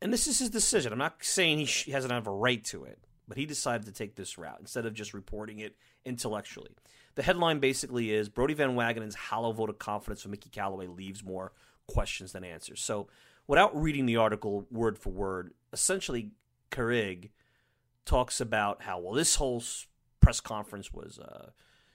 and 0.00 0.12
this 0.12 0.26
is 0.26 0.38
his 0.38 0.50
decision. 0.50 0.92
I'm 0.92 0.98
not 0.98 1.22
saying 1.22 1.58
he, 1.58 1.66
sh- 1.66 1.84
he 1.84 1.92
doesn't 1.92 2.10
have 2.10 2.26
a 2.26 2.32
right 2.32 2.64
to 2.64 2.84
it, 2.84 2.98
but 3.28 3.36
he 3.36 3.46
decided 3.46 3.86
to 3.86 3.92
take 3.92 4.16
this 4.16 4.36
route 4.36 4.58
instead 4.58 4.84
of 4.84 4.94
just 4.94 5.14
reporting 5.14 5.60
it 5.60 5.76
intellectually. 6.04 6.74
The 7.14 7.22
headline 7.22 7.58
basically 7.58 8.12
is 8.12 8.28
Brodie 8.28 8.54
Van 8.54 8.74
Wagenen's 8.74 9.14
hollow 9.14 9.52
vote 9.52 9.70
of 9.70 9.78
confidence 9.78 10.22
for 10.22 10.28
Mickey 10.28 10.48
Callaway 10.50 10.86
leaves 10.86 11.22
more 11.22 11.52
questions 11.86 12.32
than 12.32 12.44
answers. 12.44 12.80
So, 12.80 13.08
without 13.46 13.78
reading 13.80 14.06
the 14.06 14.16
article 14.16 14.66
word 14.70 14.98
for 14.98 15.10
word, 15.10 15.52
essentially, 15.72 16.30
Carig 16.70 17.30
talks 18.04 18.40
about 18.40 18.82
how 18.82 18.98
well 18.98 19.12
this 19.12 19.36
whole 19.36 19.62
press 20.20 20.40
conference 20.40 20.92
was, 20.92 21.18
uh, 21.18 21.50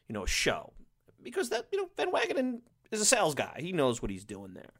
you 0.07 0.13
know, 0.13 0.23
a 0.23 0.27
show 0.27 0.73
because 1.23 1.49
that 1.49 1.67
you 1.71 1.79
know 1.79 1.89
Van 1.97 2.11
Wagenen 2.11 2.59
is 2.91 3.01
a 3.01 3.05
sales 3.05 3.35
guy. 3.35 3.57
He 3.59 3.71
knows 3.71 4.01
what 4.01 4.11
he's 4.11 4.23
doing 4.23 4.53
there, 4.53 4.73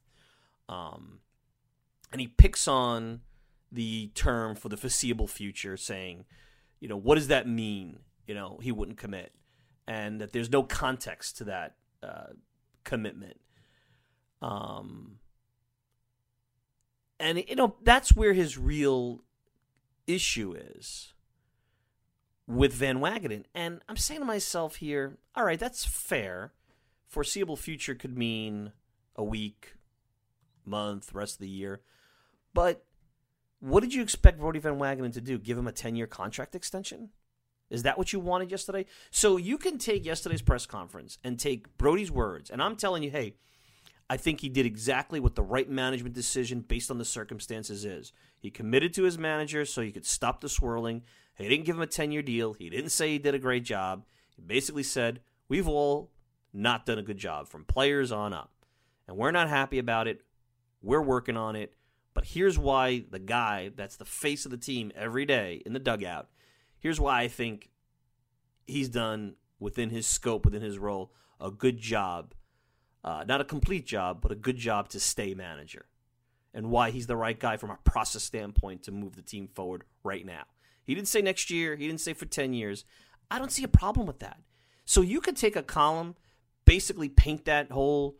um, 0.69 1.19
and 2.11 2.21
he 2.21 2.27
picks 2.27 2.67
on 2.67 3.21
the 3.71 4.11
term 4.15 4.55
for 4.55 4.69
the 4.69 4.77
foreseeable 4.77 5.27
future, 5.27 5.75
saying, 5.77 6.25
you 6.79 6.87
know, 6.87 6.95
what 6.95 7.15
does 7.15 7.27
that 7.27 7.47
mean? 7.47 7.99
You 8.27 8.35
know, 8.35 8.59
he 8.61 8.71
wouldn't 8.71 8.97
commit 8.97 9.33
and 9.87 10.19
that 10.21 10.33
there's 10.33 10.51
no 10.51 10.63
context 10.63 11.37
to 11.37 11.45
that 11.45 11.75
uh, 12.03 12.33
commitment. 12.83 13.39
Um, 14.41 15.19
and 17.19 17.43
you 17.47 17.55
know 17.55 17.75
that's 17.83 18.15
where 18.15 18.33
his 18.33 18.57
real 18.57 19.23
issue 20.05 20.53
is 20.53 21.13
with 22.47 22.73
Van 22.73 22.99
Wagenen. 22.99 23.43
And 23.53 23.81
I'm 23.89 23.97
saying 23.97 24.21
to 24.21 24.25
myself 24.25 24.77
here, 24.77 25.17
all 25.35 25.43
right, 25.43 25.59
that's 25.59 25.85
fair. 25.85 26.53
Foreseeable 27.07 27.57
future 27.57 27.95
could 27.95 28.17
mean 28.17 28.71
a 29.15 29.23
week, 29.23 29.75
month, 30.65 31.13
rest 31.13 31.35
of 31.35 31.39
the 31.39 31.49
year. 31.49 31.81
But 32.53 32.83
what 33.59 33.81
did 33.81 33.93
you 33.93 34.01
expect 34.01 34.39
Brodie 34.39 34.59
Van 34.59 34.77
Wagenen 34.77 35.13
to 35.13 35.21
do? 35.21 35.37
Give 35.37 35.57
him 35.57 35.67
a 35.67 35.71
10 35.71 35.95
year 35.95 36.07
contract 36.07 36.55
extension? 36.55 37.09
Is 37.69 37.83
that 37.83 37.97
what 37.97 38.13
you 38.13 38.19
wanted 38.19 38.51
yesterday? 38.51 38.85
So 39.11 39.37
you 39.37 39.57
can 39.57 39.77
take 39.77 40.05
yesterday's 40.05 40.41
press 40.41 40.65
conference 40.65 41.17
and 41.23 41.39
take 41.39 41.77
Brodie's 41.77 42.11
words, 42.11 42.49
and 42.49 42.61
I'm 42.61 42.75
telling 42.75 43.03
you, 43.03 43.11
hey, 43.11 43.35
I 44.09 44.17
think 44.17 44.39
he 44.39 44.49
did 44.49 44.65
exactly 44.65 45.19
what 45.19 45.35
the 45.35 45.43
right 45.43 45.69
management 45.69 46.15
decision 46.15 46.61
based 46.61 46.89
on 46.89 46.97
the 46.97 47.05
circumstances 47.05 47.83
is. 47.83 48.13
He 48.39 48.49
committed 48.49 48.93
to 48.93 49.03
his 49.03 49.17
manager 49.17 49.65
so 49.65 49.81
he 49.81 49.91
could 49.91 50.05
stop 50.05 50.39
the 50.39 50.47
swirling. 50.47 51.03
He 51.37 51.49
didn't 51.49 51.65
give 51.65 51.75
him 51.75 51.81
a 51.81 51.87
10 51.87 52.11
year 52.11 52.21
deal. 52.21 52.53
He 52.53 52.69
didn't 52.69 52.91
say 52.91 53.11
he 53.11 53.19
did 53.19 53.35
a 53.35 53.39
great 53.39 53.65
job. 53.65 54.05
He 54.35 54.41
basically 54.41 54.83
said, 54.83 55.19
We've 55.49 55.67
all 55.67 56.11
not 56.53 56.85
done 56.85 56.99
a 56.99 57.03
good 57.03 57.17
job 57.17 57.47
from 57.47 57.65
players 57.65 58.11
on 58.11 58.33
up. 58.33 58.51
And 59.07 59.17
we're 59.17 59.31
not 59.31 59.49
happy 59.49 59.79
about 59.79 60.07
it. 60.07 60.21
We're 60.81 61.01
working 61.01 61.37
on 61.37 61.55
it. 61.55 61.73
But 62.13 62.25
here's 62.25 62.57
why 62.57 63.03
the 63.09 63.19
guy 63.19 63.71
that's 63.75 63.97
the 63.97 64.05
face 64.05 64.45
of 64.45 64.51
the 64.51 64.57
team 64.57 64.91
every 64.95 65.25
day 65.25 65.61
in 65.65 65.73
the 65.73 65.79
dugout 65.79 66.27
here's 66.79 66.99
why 66.99 67.21
I 67.21 67.27
think 67.27 67.69
he's 68.65 68.89
done 68.89 69.35
within 69.59 69.89
his 69.89 70.05
scope, 70.05 70.45
within 70.45 70.61
his 70.61 70.77
role, 70.77 71.11
a 71.39 71.51
good 71.51 71.77
job. 71.77 72.33
Uh, 73.03 73.23
not 73.27 73.41
a 73.41 73.45
complete 73.45 73.85
job, 73.85 74.21
but 74.21 74.31
a 74.31 74.35
good 74.35 74.57
job 74.57 74.89
to 74.89 74.99
stay 74.99 75.33
manager. 75.33 75.85
And 76.53 76.69
why 76.71 76.91
he's 76.91 77.07
the 77.07 77.15
right 77.15 77.39
guy 77.39 77.57
from 77.57 77.69
a 77.69 77.77
process 77.83 78.23
standpoint 78.23 78.83
to 78.83 78.91
move 78.91 79.15
the 79.15 79.21
team 79.21 79.47
forward 79.47 79.83
right 80.03 80.25
now. 80.25 80.43
He 80.83 80.95
didn't 80.95 81.07
say 81.07 81.21
next 81.21 81.49
year, 81.49 81.75
he 81.75 81.85
didn't 81.87 82.01
say 82.01 82.13
for 82.13 82.25
10 82.25 82.53
years. 82.53 82.85
I 83.29 83.39
don't 83.39 83.51
see 83.51 83.63
a 83.63 83.69
problem 83.69 84.07
with 84.07 84.19
that. 84.19 84.39
So 84.85 85.01
you 85.01 85.21
could 85.21 85.35
take 85.35 85.55
a 85.55 85.63
column, 85.63 86.15
basically 86.65 87.09
paint 87.09 87.45
that 87.45 87.71
whole 87.71 88.17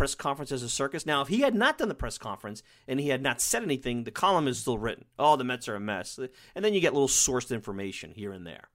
press 0.00 0.14
conference 0.14 0.50
as 0.50 0.62
a 0.62 0.68
circus. 0.70 1.04
Now, 1.04 1.20
if 1.20 1.28
he 1.28 1.42
had 1.42 1.54
not 1.54 1.76
done 1.76 1.88
the 1.88 1.94
press 1.94 2.16
conference 2.16 2.62
and 2.88 2.98
he 2.98 3.08
had 3.08 3.22
not 3.22 3.38
said 3.38 3.62
anything, 3.62 4.04
the 4.04 4.10
column 4.10 4.48
is 4.48 4.58
still 4.58 4.78
written. 4.78 5.04
Oh, 5.18 5.36
the 5.36 5.44
Mets 5.44 5.68
are 5.68 5.74
a 5.74 5.80
mess. 5.80 6.18
And 6.54 6.64
then 6.64 6.72
you 6.72 6.80
get 6.80 6.94
little 6.94 7.06
sourced 7.06 7.54
information 7.54 8.12
here 8.12 8.32
and 8.32 8.46
there. 8.46 8.70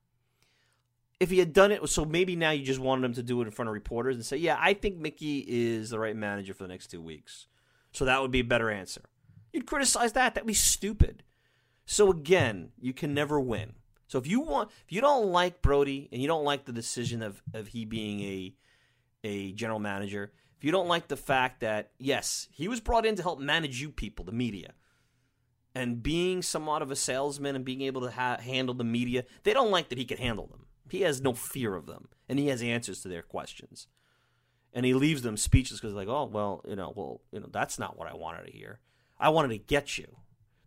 If 1.20 1.32
he 1.32 1.40
had 1.40 1.52
done 1.52 1.72
it, 1.72 1.90
so 1.90 2.06
maybe 2.06 2.36
now 2.36 2.52
you 2.52 2.64
just 2.64 2.80
wanted 2.80 3.06
him 3.06 3.14
to 3.14 3.24
do 3.24 3.42
it 3.42 3.46
in 3.46 3.52
front 3.52 3.70
of 3.70 3.74
reporters 3.74 4.18
and 4.18 4.24
say, 4.24 4.38
yeah, 4.38 4.56
I 4.60 4.76
think 4.76 4.98
Mickey 4.98 5.44
is 5.48 5.90
the 5.90 5.98
right 5.98 6.16
manager 6.16 6.54
for 6.54 6.62
the 6.62 6.70
next 6.70 6.92
two 6.92 7.02
weeks. 7.02 7.48
So 7.92 8.06
that 8.06 8.22
would 8.22 8.30
be 8.30 8.42
a 8.42 8.44
better 8.44 8.70
answer. 8.70 9.02
You'd 9.52 9.66
criticize 9.66 10.14
that. 10.14 10.36
That'd 10.36 10.46
be 10.46 10.54
stupid. 10.54 11.24
So 11.88 12.12
again, 12.12 12.70
you 12.80 12.94
can 12.94 13.16
never 13.16 13.40
win. 13.40 13.74
So 14.06 14.20
if 14.20 14.28
you 14.28 14.42
want, 14.42 14.70
if 14.86 14.92
you 14.92 15.02
don't 15.02 15.32
like 15.32 15.64
Brodie 15.64 16.08
and 16.12 16.22
you 16.22 16.28
don't 16.28 16.46
like 16.46 16.66
the 16.66 16.72
decision 16.72 17.24
of, 17.24 17.42
of 17.52 17.70
he 17.70 17.84
being 17.84 18.22
a 18.22 18.56
a 19.24 19.52
general 19.54 19.80
manager, 19.80 20.32
you 20.66 20.72
don't 20.72 20.88
like 20.88 21.10
the 21.10 21.16
fact 21.16 21.60
that, 21.60 21.92
yes, 22.00 22.48
he 22.52 22.68
was 22.68 22.80
brought 22.80 23.06
in 23.06 23.16
to 23.18 23.22
help 23.22 23.40
manage 23.40 23.80
you 23.80 23.92
people, 23.92 24.26
the 24.26 24.32
media, 24.32 24.74
and 25.76 26.02
being 26.02 26.42
somewhat 26.42 26.82
of 26.82 26.90
a 26.90 26.96
salesman 26.96 27.56
and 27.56 27.64
being 27.64 27.82
able 27.82 28.02
to 28.02 28.10
ha- 28.10 28.40
handle 28.40 28.74
the 28.74 28.84
media, 28.84 29.26
they 29.44 29.54
don't 29.54 29.70
like 29.70 29.90
that 29.90 30.00
he 30.00 30.06
can 30.06 30.18
handle 30.18 30.48
them. 30.48 30.66
He 30.90 31.02
has 31.02 31.22
no 31.22 31.34
fear 31.34 31.76
of 31.76 31.86
them, 31.86 32.08
and 32.28 32.40
he 32.40 32.48
has 32.48 32.64
answers 32.64 33.04
to 33.04 33.10
their 33.10 33.22
questions. 33.22 33.86
And 34.74 34.88
he 34.88 34.96
leaves 34.96 35.22
them 35.22 35.38
speechless 35.38 35.80
because, 35.80 35.94
like, 35.94 36.08
oh, 36.08 36.26
well, 36.26 36.64
you 36.68 36.76
know, 36.76 36.92
well, 36.96 37.22
you 37.32 37.42
know, 37.42 37.50
that's 37.52 37.78
not 37.78 37.96
what 37.96 38.10
I 38.10 38.16
wanted 38.16 38.48
to 38.48 38.58
hear. 38.58 38.80
I 39.20 39.30
wanted 39.30 39.50
to 39.50 39.60
get 39.60 40.00
you. 40.00 40.18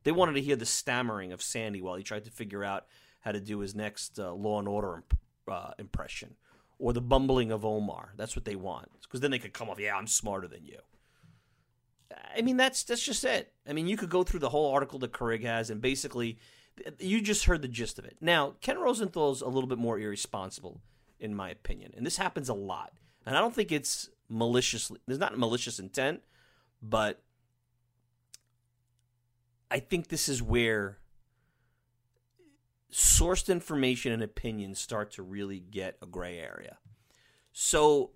They 0.05 0.13
wanted 0.13 0.35
to 0.35 0.43
hear 0.43 0.55
the 0.55 0.65
stammering 0.65 1.33
of 1.33 1.43
Sandy 1.43 1.83
while 1.83 1.97
he 1.97 2.05
tried 2.05 2.25
to 2.27 2.31
figure 2.31 2.63
out 2.63 2.87
how 3.23 3.33
to 3.33 3.41
do 3.41 3.59
his 3.59 3.75
next 3.75 4.21
uh, 4.21 4.33
Law 4.33 4.61
and 4.61 4.69
Order 4.69 4.95
imp- 4.95 5.19
uh, 5.51 5.73
impression 5.77 6.37
or 6.79 6.93
the 6.93 7.01
bumbling 7.01 7.51
of 7.51 7.65
Omar. 7.65 8.13
That's 8.17 8.37
what 8.37 8.45
they 8.45 8.57
want. 8.57 8.89
Because 9.03 9.21
then 9.21 9.31
they 9.31 9.39
could 9.39 9.53
come 9.53 9.69
off, 9.69 9.81
yeah, 9.81 9.97
I'm 9.97 10.07
smarter 10.07 10.47
than 10.47 10.65
you. 10.65 10.79
I 12.37 12.43
mean, 12.43 12.57
that's 12.57 12.85
that's 12.85 13.03
just 13.03 13.25
it. 13.25 13.53
I 13.69 13.73
mean, 13.73 13.87
you 13.87 13.97
could 13.97 14.11
go 14.11 14.23
through 14.23 14.41
the 14.41 14.49
whole 14.49 14.73
article 14.73 14.99
that 15.01 15.13
Carig 15.13 15.43
has, 15.45 15.71
and 15.71 15.81
basically, 15.81 16.39
you 16.99 17.21
just 17.21 17.45
heard 17.45 17.63
the 17.63 17.69
gist 17.69 17.99
of 17.99 18.05
it. 18.05 18.17
Now, 18.21 18.55
Ken 18.61 18.79
Rosenthal's 18.79 19.43
a 19.43 19.49
little 19.49 19.69
bit 19.69 19.79
more 19.79 19.99
irresponsible, 19.99 20.81
in 21.21 21.35
my 21.35 21.51
opinion, 21.51 21.93
and 21.97 22.07
this 22.07 22.17
happens 22.17 22.49
a 22.49 22.55
lot. 22.55 22.93
And 23.27 23.37
I 23.37 23.41
don't 23.41 23.55
think 23.55 23.73
it's 23.73 24.09
maliciously. 24.29 25.01
There's 25.07 25.19
not 25.19 25.37
malicious 25.37 25.79
intent, 25.79 26.23
but 26.81 27.23
I 29.71 29.81
think 29.81 30.09
this 30.09 30.29
is 30.29 30.43
where 30.43 30.99
sourced 32.93 33.49
information 33.49 34.13
and 34.13 34.23
opinions 34.23 34.79
start 34.79 35.11
to 35.13 35.23
really 35.23 35.61
get 35.61 35.97
a 36.01 36.07
gray 36.07 36.39
area. 36.39 36.79
So 37.53 38.13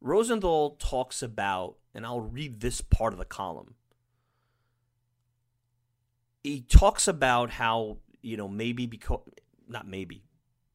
Rosenthal 0.00 0.76
talks 0.78 1.22
about, 1.22 1.76
and 1.94 2.06
I'll 2.06 2.20
read 2.20 2.60
this 2.60 2.80
part 2.80 3.12
of 3.12 3.18
the 3.18 3.24
column. 3.24 3.74
He 6.44 6.60
talks 6.60 7.08
about 7.08 7.50
how, 7.50 7.98
you 8.22 8.36
know, 8.36 8.48
maybe 8.48 8.86
because, 8.86 9.20
not 9.68 9.88
maybe, 9.88 10.22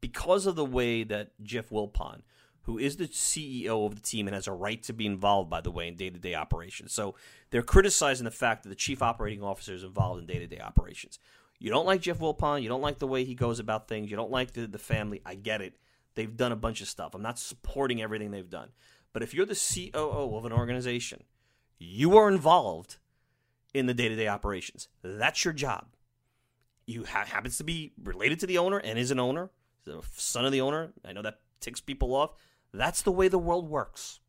because 0.01 0.45
of 0.45 0.55
the 0.55 0.65
way 0.65 1.03
that 1.03 1.31
Jeff 1.41 1.69
Wilpon, 1.69 2.21
who 2.63 2.77
is 2.77 2.97
the 2.97 3.07
CEO 3.07 3.86
of 3.86 3.95
the 3.95 4.01
team 4.01 4.27
and 4.27 4.36
has 4.36 4.47
a 4.47 4.51
right 4.51 4.81
to 4.83 4.93
be 4.93 5.05
involved, 5.05 5.49
by 5.49 5.62
the 5.62 5.71
way, 5.71 5.88
in 5.88 5.95
day 5.95 6.09
to 6.09 6.19
day 6.19 6.36
operations. 6.36 6.93
So 6.93 7.15
they're 7.49 7.62
criticizing 7.62 8.25
the 8.25 8.31
fact 8.31 8.63
that 8.63 8.69
the 8.69 8.75
chief 8.75 9.01
operating 9.01 9.43
officer 9.43 9.73
is 9.73 9.83
involved 9.83 10.19
in 10.19 10.25
day 10.25 10.39
to 10.39 10.47
day 10.47 10.59
operations. 10.59 11.19
You 11.63 11.69
don't 11.69 11.86
like 11.86 12.02
Jeff 12.02 12.19
Wilpon. 12.19 12.62
You 12.62 12.67
don't 12.67 12.82
like 12.82 12.99
the 12.99 13.08
way 13.08 13.23
he 13.23 13.36
goes 13.36 13.58
about 13.58 13.88
things. 13.88 14.12
You 14.12 14.17
don't 14.17 14.30
like 14.30 14.52
the, 14.52 14.67
the 14.67 14.78
family. 14.78 15.21
I 15.26 15.36
get 15.36 15.62
it. 15.62 15.78
They've 16.13 16.36
done 16.36 16.52
a 16.52 16.58
bunch 16.58 16.82
of 16.82 16.89
stuff. 16.89 17.15
I'm 17.15 17.21
not 17.21 17.39
supporting 17.39 18.02
everything 18.02 18.32
they've 18.32 18.49
done. 18.49 18.71
But 19.13 19.23
if 19.23 19.34
you're 19.34 19.45
the 19.45 19.56
COO 19.56 20.36
of 20.36 20.43
an 20.43 20.52
organization, 20.52 21.23
you 21.80 22.17
are 22.17 22.28
involved 22.28 22.97
in 23.73 23.86
the 23.86 23.93
day 23.93 24.10
to 24.10 24.15
day 24.17 24.28
operations. 24.28 24.89
That's 25.04 25.45
your 25.45 25.54
job. 25.54 25.86
You 26.86 27.06
ha- 27.06 27.23
happens 27.23 27.58
to 27.60 27.63
be 27.63 27.93
related 28.04 28.41
to 28.41 28.45
the 28.45 28.58
owner 28.58 28.80
and 28.80 28.99
is 28.99 29.12
an 29.12 29.19
owner, 29.19 29.49
the 29.86 30.02
son 30.17 30.43
of 30.43 30.52
the 30.52 30.60
owner. 30.60 30.91
I 31.06 31.13
know 31.13 31.21
that 31.21 31.39
ticks 31.62 31.80
people 31.80 32.13
off. 32.13 32.32
That's 32.73 33.04
the 33.04 33.12
way 33.12 33.30
the 33.30 33.39
world 33.39 33.69
works. 33.69 34.19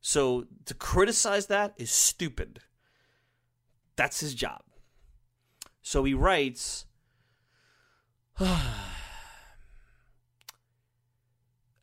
So 0.00 0.46
to 0.64 0.72
criticize 0.72 1.48
that 1.48 1.74
is 1.76 1.90
stupid. 1.90 2.60
That's 3.96 4.20
his 4.20 4.34
job. 4.34 4.62
So 5.82 6.04
he 6.04 6.14
writes 6.14 6.86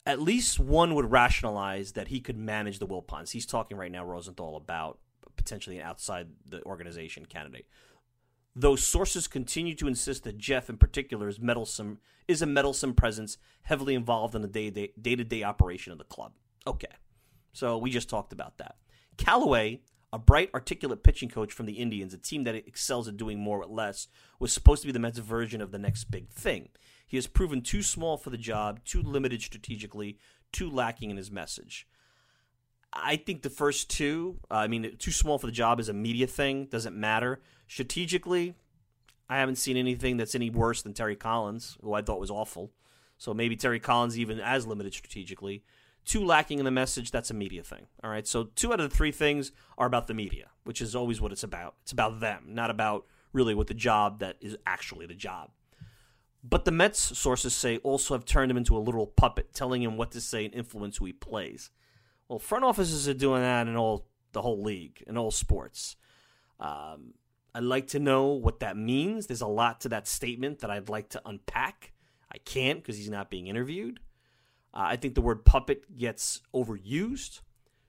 At 0.05 0.21
least 0.21 0.57
one 0.57 0.95
would 0.95 1.11
rationalize 1.11 1.91
that 1.91 2.07
he 2.07 2.21
could 2.21 2.37
manage 2.37 2.79
the 2.79 2.87
Wilpons. 2.87 3.31
He's 3.31 3.45
talking 3.45 3.75
right 3.75 3.91
now, 3.91 4.05
Rosenthal, 4.05 4.55
about 4.55 4.99
potentially 5.35 5.79
an 5.79 5.85
outside 5.85 6.27
the 6.45 6.63
organization 6.63 7.25
candidate. 7.25 7.67
Though 8.55 8.77
sources 8.77 9.27
continue 9.27 9.75
to 9.75 9.87
insist 9.87 10.23
that 10.23 10.37
Jeff, 10.37 10.69
in 10.69 10.77
particular, 10.77 11.27
is 11.27 11.41
meddlesome, 11.41 11.99
is 12.25 12.41
a 12.41 12.45
meddlesome 12.45 12.93
presence, 12.93 13.37
heavily 13.63 13.95
involved 13.95 14.33
in 14.33 14.41
the 14.41 14.47
day 14.47 14.69
to 14.71 15.23
day 15.23 15.43
operation 15.43 15.91
of 15.91 15.97
the 15.97 16.05
club. 16.05 16.31
Okay, 16.65 16.87
so 17.51 17.77
we 17.77 17.91
just 17.91 18.09
talked 18.09 18.31
about 18.31 18.57
that. 18.59 18.77
Callaway 19.17 19.81
a 20.13 20.17
bright, 20.17 20.49
articulate 20.53 21.03
pitching 21.03 21.29
coach 21.29 21.51
from 21.51 21.65
the 21.65 21.79
Indians, 21.79 22.13
a 22.13 22.17
team 22.17 22.43
that 22.45 22.55
excels 22.55 23.07
at 23.07 23.17
doing 23.17 23.39
more 23.39 23.59
with 23.59 23.69
less, 23.69 24.07
was 24.39 24.53
supposed 24.53 24.81
to 24.81 24.87
be 24.87 24.93
the 24.93 24.99
Mets' 24.99 25.19
version 25.19 25.61
of 25.61 25.71
the 25.71 25.77
next 25.77 26.05
big 26.05 26.29
thing. 26.29 26.69
He 27.05 27.17
has 27.17 27.27
proven 27.27 27.61
too 27.61 27.81
small 27.81 28.17
for 28.17 28.29
the 28.29 28.37
job, 28.37 28.83
too 28.85 29.01
limited 29.01 29.41
strategically, 29.41 30.17
too 30.51 30.69
lacking 30.69 31.09
in 31.09 31.17
his 31.17 31.31
message. 31.31 31.87
I 32.93 33.17
think 33.17 33.41
the 33.41 33.49
first 33.49 33.89
two, 33.89 34.39
uh, 34.49 34.55
I 34.55 34.67
mean, 34.67 34.95
too 34.97 35.11
small 35.11 35.37
for 35.37 35.45
the 35.45 35.51
job 35.51 35.79
is 35.79 35.89
a 35.89 35.93
media 35.93 36.27
thing, 36.27 36.65
doesn't 36.65 36.95
matter. 36.95 37.41
Strategically, 37.67 38.55
I 39.29 39.37
haven't 39.37 39.57
seen 39.57 39.75
anything 39.75 40.17
that's 40.17 40.35
any 40.35 40.49
worse 40.49 40.81
than 40.81 40.93
Terry 40.93 41.15
Collins, 41.15 41.77
who 41.81 41.93
I 41.93 42.01
thought 42.01 42.19
was 42.19 42.31
awful. 42.31 42.71
So 43.17 43.33
maybe 43.33 43.55
Terry 43.55 43.79
Collins 43.79 44.17
even 44.17 44.39
as 44.39 44.65
limited 44.65 44.93
strategically. 44.93 45.63
Two 46.07 46.23
lacking 46.23 46.59
in 46.59 46.65
the 46.65 46.71
message, 46.71 47.11
that's 47.11 47.29
a 47.31 47.33
media 47.33 47.63
thing. 47.63 47.87
All 48.01 48.09
right. 48.09 48.25
So 48.25 48.45
two 48.55 48.71
out 48.71 48.79
of 48.79 48.89
the 48.89 48.95
three 48.95 49.11
things 49.11 49.51
are 49.77 49.85
about 49.85 50.07
the 50.07 50.13
media, 50.13 50.47
which 50.63 50.81
is 50.81 50.95
always 50.95 51.19
what 51.19 51.33
it's 51.33 51.43
about. 51.43 51.75
It's 51.81 51.91
about 51.91 52.21
them, 52.21 52.45
not 52.47 52.69
about 52.69 53.05
really 53.33 53.53
what 53.53 53.67
the 53.67 53.73
job 53.73 54.19
that 54.19 54.37
is 54.39 54.55
actually 54.65 55.05
the 55.05 55.13
job. 55.13 55.51
But 56.41 56.63
the 56.63 56.71
Mets, 56.71 57.17
sources 57.17 57.53
say, 57.53 57.79
also 57.79 58.13
have 58.13 58.23
turned 58.23 58.49
him 58.49 58.55
into 58.55 58.77
a 58.77 58.79
literal 58.79 59.05
puppet, 59.05 59.53
telling 59.53 59.83
him 59.83 59.97
what 59.97 60.11
to 60.11 60.21
say 60.21 60.45
and 60.45 60.53
influence 60.53 60.95
who 60.95 61.05
he 61.05 61.11
plays. 61.11 61.71
Well, 62.29 62.39
front 62.39 62.63
offices 62.63 63.09
are 63.09 63.13
doing 63.13 63.41
that 63.41 63.67
in 63.67 63.75
all 63.75 64.07
the 64.31 64.41
whole 64.41 64.63
league, 64.63 65.03
in 65.07 65.17
all 65.17 65.31
sports. 65.31 65.97
Um, 66.57 67.15
I'd 67.53 67.63
like 67.63 67.87
to 67.87 67.99
know 67.99 68.27
what 68.27 68.61
that 68.61 68.77
means. 68.77 69.27
There's 69.27 69.41
a 69.41 69.47
lot 69.47 69.81
to 69.81 69.89
that 69.89 70.07
statement 70.07 70.59
that 70.59 70.71
I'd 70.71 70.87
like 70.87 71.09
to 71.09 71.21
unpack. 71.25 71.91
I 72.31 72.37
can't 72.37 72.79
because 72.79 72.97
he's 72.97 73.09
not 73.09 73.29
being 73.29 73.47
interviewed. 73.47 73.99
Uh, 74.77 74.89
I 74.89 74.95
think 74.95 75.15
the 75.15 75.21
word 75.21 75.43
puppet 75.43 75.97
gets 75.97 76.41
overused. 76.53 77.41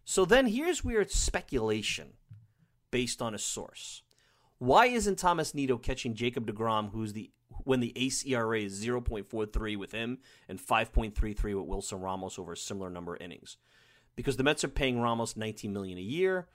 So 0.04 0.24
then 0.24 0.46
here's 0.46 0.82
where 0.82 1.02
it's 1.02 1.14
speculation 1.14 2.14
based 2.90 3.20
on 3.20 3.34
a 3.34 3.38
source. 3.38 4.02
Why 4.56 4.86
isn't 4.86 5.18
Thomas 5.18 5.54
Nido 5.54 5.76
catching 5.76 6.14
Jacob 6.14 6.50
DeGrom, 6.50 6.92
who's 6.92 7.12
the 7.12 7.30
when 7.64 7.80
the 7.80 7.92
ace 7.96 8.24
ERA 8.24 8.60
is 8.60 8.82
0.43 8.82 9.76
with 9.76 9.92
him 9.92 10.18
and 10.48 10.58
5.33 10.58 11.42
with 11.42 11.66
Wilson 11.66 12.00
Ramos 12.00 12.38
over 12.38 12.52
a 12.52 12.56
similar 12.56 12.88
number 12.88 13.14
of 13.14 13.20
innings? 13.20 13.58
Because 14.16 14.36
the 14.36 14.42
Mets 14.42 14.64
are 14.64 14.68
paying 14.68 15.00
Ramos 15.00 15.36
19 15.36 15.72
million 15.72 15.98
a 15.98 16.02
year. 16.02 16.48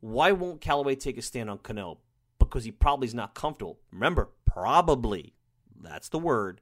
Why 0.00 0.32
won't 0.32 0.60
Callaway 0.60 0.96
take 0.96 1.16
a 1.16 1.22
stand 1.22 1.48
on 1.48 1.58
Cano? 1.58 1.98
Because 2.38 2.64
he 2.64 2.72
probably 2.72 3.06
is 3.06 3.14
not 3.14 3.34
comfortable. 3.34 3.78
Remember, 3.92 4.30
probably. 4.44 5.34
That's 5.80 6.08
the 6.08 6.18
word 6.18 6.60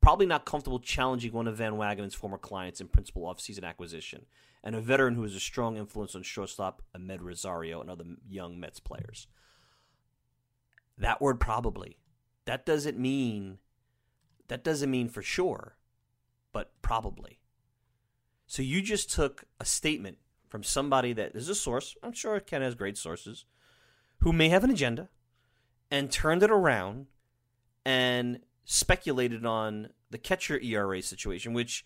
probably 0.00 0.26
not 0.26 0.46
comfortable 0.46 0.78
challenging 0.78 1.32
one 1.32 1.46
of 1.46 1.56
Van 1.56 1.74
Wagenen's 1.74 2.14
former 2.14 2.38
clients 2.38 2.80
in 2.80 2.88
principal 2.88 3.22
offseason 3.22 3.64
acquisition, 3.64 4.26
and 4.62 4.74
a 4.74 4.80
veteran 4.80 5.14
who 5.14 5.24
is 5.24 5.34
a 5.34 5.40
strong 5.40 5.76
influence 5.76 6.14
on 6.14 6.22
shortstop 6.22 6.82
Amed 6.96 7.20
Rosario 7.20 7.80
and 7.80 7.90
other 7.90 8.04
young 8.28 8.58
Mets 8.58 8.80
players. 8.80 9.26
That 10.96 11.20
word 11.20 11.40
probably. 11.40 11.98
That 12.46 12.66
doesn't 12.66 12.98
mean 12.98 13.58
that 14.48 14.64
doesn't 14.64 14.90
mean 14.90 15.08
for 15.08 15.22
sure, 15.22 15.76
but 16.52 16.72
probably. 16.82 17.38
So 18.46 18.62
you 18.62 18.82
just 18.82 19.08
took 19.08 19.44
a 19.60 19.64
statement 19.64 20.18
from 20.48 20.64
somebody 20.64 21.12
that 21.12 21.36
is 21.36 21.48
a 21.48 21.54
source, 21.54 21.96
I'm 22.02 22.12
sure 22.12 22.40
Ken 22.40 22.60
has 22.60 22.74
great 22.74 22.98
sources, 22.98 23.44
who 24.18 24.32
may 24.32 24.48
have 24.48 24.64
an 24.64 24.70
agenda, 24.70 25.08
and 25.88 26.10
turned 26.10 26.42
it 26.42 26.50
around 26.50 27.06
and 27.84 28.40
speculated 28.64 29.44
on 29.44 29.90
the 30.10 30.18
catcher 30.18 30.58
ERA 30.60 31.02
situation, 31.02 31.52
which 31.52 31.84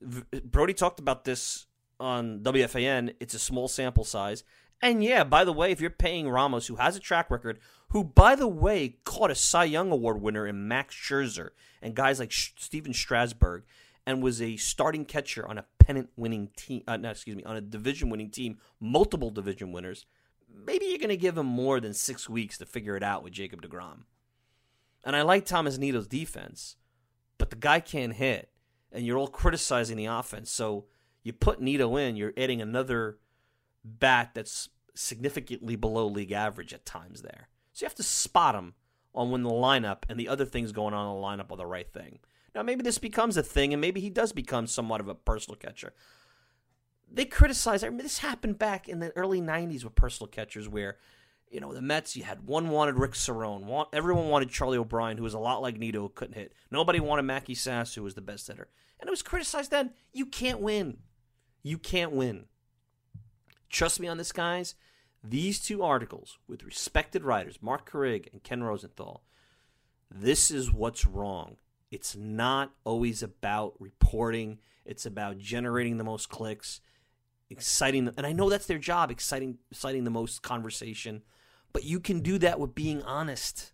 Brodie 0.00 0.74
talked 0.74 1.00
about 1.00 1.24
this 1.24 1.66
on 2.00 2.40
WFAN. 2.40 3.14
It's 3.20 3.34
a 3.34 3.38
small 3.38 3.68
sample 3.68 4.04
size. 4.04 4.44
And 4.80 5.02
yeah, 5.02 5.24
by 5.24 5.44
the 5.44 5.52
way, 5.52 5.72
if 5.72 5.80
you're 5.80 5.90
paying 5.90 6.28
Ramos, 6.28 6.68
who 6.68 6.76
has 6.76 6.96
a 6.96 7.00
track 7.00 7.30
record, 7.30 7.58
who, 7.88 8.04
by 8.04 8.36
the 8.36 8.46
way, 8.46 8.98
caught 9.04 9.30
a 9.30 9.34
Cy 9.34 9.64
Young 9.64 9.90
Award 9.90 10.22
winner 10.22 10.46
in 10.46 10.68
Max 10.68 10.94
Scherzer 10.94 11.50
and 11.82 11.94
guys 11.96 12.20
like 12.20 12.32
Stephen 12.32 12.92
Strasburg, 12.92 13.64
and 14.08 14.22
was 14.22 14.40
a 14.40 14.56
starting 14.56 15.04
catcher 15.04 15.46
on 15.46 15.58
a 15.58 15.66
pennant 15.78 16.08
winning 16.16 16.48
team, 16.56 16.82
uh, 16.88 16.96
no, 16.96 17.10
excuse 17.10 17.36
me, 17.36 17.44
on 17.44 17.56
a 17.56 17.60
division 17.60 18.08
winning 18.08 18.30
team, 18.30 18.56
multiple 18.80 19.30
division 19.30 19.70
winners, 19.70 20.06
maybe 20.50 20.86
you're 20.86 20.96
going 20.96 21.10
to 21.10 21.16
give 21.16 21.36
him 21.36 21.44
more 21.44 21.78
than 21.78 21.92
six 21.92 22.26
weeks 22.26 22.56
to 22.56 22.64
figure 22.64 22.96
it 22.96 23.02
out 23.02 23.22
with 23.22 23.34
Jacob 23.34 23.60
DeGrom. 23.60 24.04
And 25.04 25.14
I 25.16 25.22
like 25.22 25.46
Thomas 25.46 25.78
Nido's 25.78 26.08
defense, 26.08 26.76
but 27.38 27.50
the 27.50 27.56
guy 27.56 27.80
can't 27.80 28.14
hit, 28.14 28.50
and 28.92 29.06
you're 29.06 29.18
all 29.18 29.28
criticizing 29.28 29.96
the 29.96 30.06
offense. 30.06 30.50
So 30.50 30.86
you 31.22 31.32
put 31.32 31.60
Nido 31.60 31.96
in, 31.96 32.16
you're 32.16 32.34
adding 32.36 32.60
another 32.60 33.18
bat 33.84 34.30
that's 34.34 34.68
significantly 34.94 35.76
below 35.76 36.06
league 36.06 36.32
average 36.32 36.74
at 36.74 36.84
times 36.84 37.22
there. 37.22 37.48
So 37.72 37.84
you 37.84 37.86
have 37.86 37.94
to 37.96 38.02
spot 38.02 38.54
him 38.56 38.74
on 39.14 39.30
when 39.30 39.44
the 39.44 39.50
lineup 39.50 39.98
and 40.08 40.18
the 40.18 40.28
other 40.28 40.44
things 40.44 40.72
going 40.72 40.94
on 40.94 41.08
in 41.08 41.20
the 41.20 41.26
lineup 41.26 41.52
are 41.52 41.56
the 41.56 41.66
right 41.66 41.90
thing. 41.92 42.18
Now 42.54 42.62
maybe 42.62 42.82
this 42.82 42.98
becomes 42.98 43.36
a 43.36 43.42
thing, 43.42 43.72
and 43.72 43.80
maybe 43.80 44.00
he 44.00 44.10
does 44.10 44.32
become 44.32 44.66
somewhat 44.66 45.00
of 45.00 45.08
a 45.08 45.14
personal 45.14 45.56
catcher. 45.56 45.92
they 47.10 47.24
criticize. 47.24 47.82
I 47.82 47.88
mean, 47.88 47.98
this 47.98 48.18
happened 48.18 48.58
back 48.58 48.88
in 48.88 48.98
the 48.98 49.16
early 49.16 49.40
'90s 49.40 49.84
with 49.84 49.94
personal 49.94 50.28
catchers, 50.28 50.68
where 50.68 50.96
you 51.50 51.60
know 51.60 51.72
the 51.72 51.82
Mets. 51.82 52.16
You 52.16 52.24
had 52.24 52.46
one 52.46 52.70
wanted 52.70 52.96
Rick 52.96 53.12
Cerone, 53.12 53.64
want, 53.64 53.88
everyone 53.92 54.28
wanted 54.28 54.50
Charlie 54.50 54.78
O'Brien, 54.78 55.16
who 55.16 55.24
was 55.24 55.34
a 55.34 55.38
lot 55.38 55.62
like 55.62 55.78
Nido, 55.78 56.08
couldn't 56.08 56.34
hit. 56.34 56.52
Nobody 56.70 57.00
wanted 57.00 57.22
Mackey 57.22 57.54
Sasser, 57.54 58.00
who 58.00 58.04
was 58.04 58.14
the 58.14 58.20
best 58.20 58.46
hitter, 58.46 58.68
and 59.00 59.08
it 59.08 59.10
was 59.10 59.22
criticized 59.22 59.70
then. 59.70 59.90
You 60.12 60.26
can't 60.26 60.60
win. 60.60 60.98
You 61.62 61.78
can't 61.78 62.12
win. 62.12 62.46
Trust 63.70 64.00
me 64.00 64.08
on 64.08 64.18
this, 64.18 64.32
guys. 64.32 64.74
These 65.22 65.60
two 65.60 65.82
articles 65.82 66.38
with 66.46 66.64
respected 66.64 67.24
writers, 67.24 67.58
Marc 67.60 67.90
Carig 67.90 68.32
and 68.32 68.42
Ken 68.42 68.62
Rosenthal, 68.62 69.24
this 70.10 70.50
is 70.50 70.72
what's 70.72 71.06
wrong. 71.06 71.56
It's 71.90 72.16
not 72.16 72.72
always 72.84 73.22
about 73.22 73.74
reporting. 73.78 74.58
It's 74.84 75.06
about 75.06 75.38
generating 75.38 75.98
the 75.98 76.04
most 76.04 76.28
clicks, 76.28 76.80
exciting. 77.50 78.10
And 78.16 78.26
I 78.26 78.32
know 78.32 78.48
that's 78.48 78.66
their 78.66 78.78
job, 78.78 79.10
exciting, 79.10 79.58
exciting 79.70 80.04
the 80.04 80.10
most 80.10 80.42
conversation. 80.42 81.22
But 81.72 81.84
you 81.84 82.00
can 82.00 82.20
do 82.20 82.38
that 82.38 82.58
with 82.58 82.74
being 82.74 83.02
honest, 83.02 83.72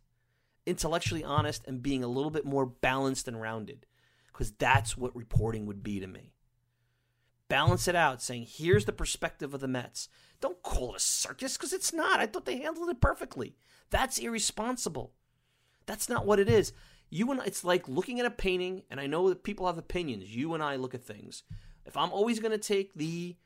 intellectually 0.66 1.24
honest, 1.24 1.66
and 1.66 1.82
being 1.82 2.02
a 2.02 2.08
little 2.08 2.30
bit 2.30 2.44
more 2.44 2.66
balanced 2.66 3.28
and 3.28 3.40
rounded. 3.40 3.86
Because 4.26 4.50
that's 4.52 4.96
what 4.96 5.14
reporting 5.14 5.66
would 5.66 5.82
be 5.82 6.00
to 6.00 6.06
me. 6.06 6.32
Balance 7.48 7.86
it 7.86 7.94
out, 7.94 8.20
saying, 8.20 8.46
here's 8.48 8.84
the 8.84 8.92
perspective 8.92 9.54
of 9.54 9.60
the 9.60 9.68
Mets. 9.68 10.08
Don't 10.40 10.62
call 10.62 10.92
it 10.92 10.96
a 10.96 11.00
circus 11.00 11.56
because 11.56 11.72
it's 11.72 11.92
not. 11.92 12.18
I 12.18 12.26
thought 12.26 12.46
they 12.46 12.58
handled 12.58 12.88
it 12.88 13.00
perfectly. 13.00 13.54
That's 13.90 14.18
irresponsible. 14.18 15.12
That's 15.86 16.08
not 16.08 16.26
what 16.26 16.40
it 16.40 16.48
is. 16.48 16.72
You 17.10 17.30
and 17.30 17.40
it's 17.46 17.62
like 17.62 17.88
looking 17.88 18.18
at 18.18 18.26
a 18.26 18.30
painting, 18.30 18.82
and 18.90 18.98
I 18.98 19.06
know 19.06 19.28
that 19.28 19.44
people 19.44 19.66
have 19.66 19.78
opinions. 19.78 20.34
You 20.34 20.54
and 20.54 20.62
I 20.62 20.76
look 20.76 20.94
at 20.94 21.04
things. 21.04 21.44
If 21.86 21.96
I'm 21.96 22.10
always 22.10 22.40
going 22.40 22.52
to 22.52 22.58
take 22.58 22.94
the 22.94 23.36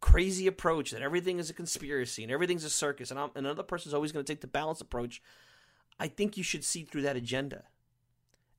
crazy 0.00 0.46
approach 0.46 0.90
that 0.90 1.02
everything 1.02 1.38
is 1.38 1.50
a 1.50 1.54
conspiracy 1.54 2.22
and 2.22 2.32
everything's 2.32 2.64
a 2.64 2.70
circus, 2.70 3.10
and 3.10 3.18
I'm, 3.18 3.30
another 3.34 3.62
person's 3.62 3.94
always 3.94 4.12
going 4.12 4.24
to 4.24 4.32
take 4.32 4.40
the 4.40 4.46
balanced 4.46 4.82
approach, 4.82 5.22
I 5.98 6.08
think 6.08 6.36
you 6.36 6.42
should 6.42 6.64
see 6.64 6.82
through 6.82 7.02
that 7.02 7.16
agenda. 7.16 7.64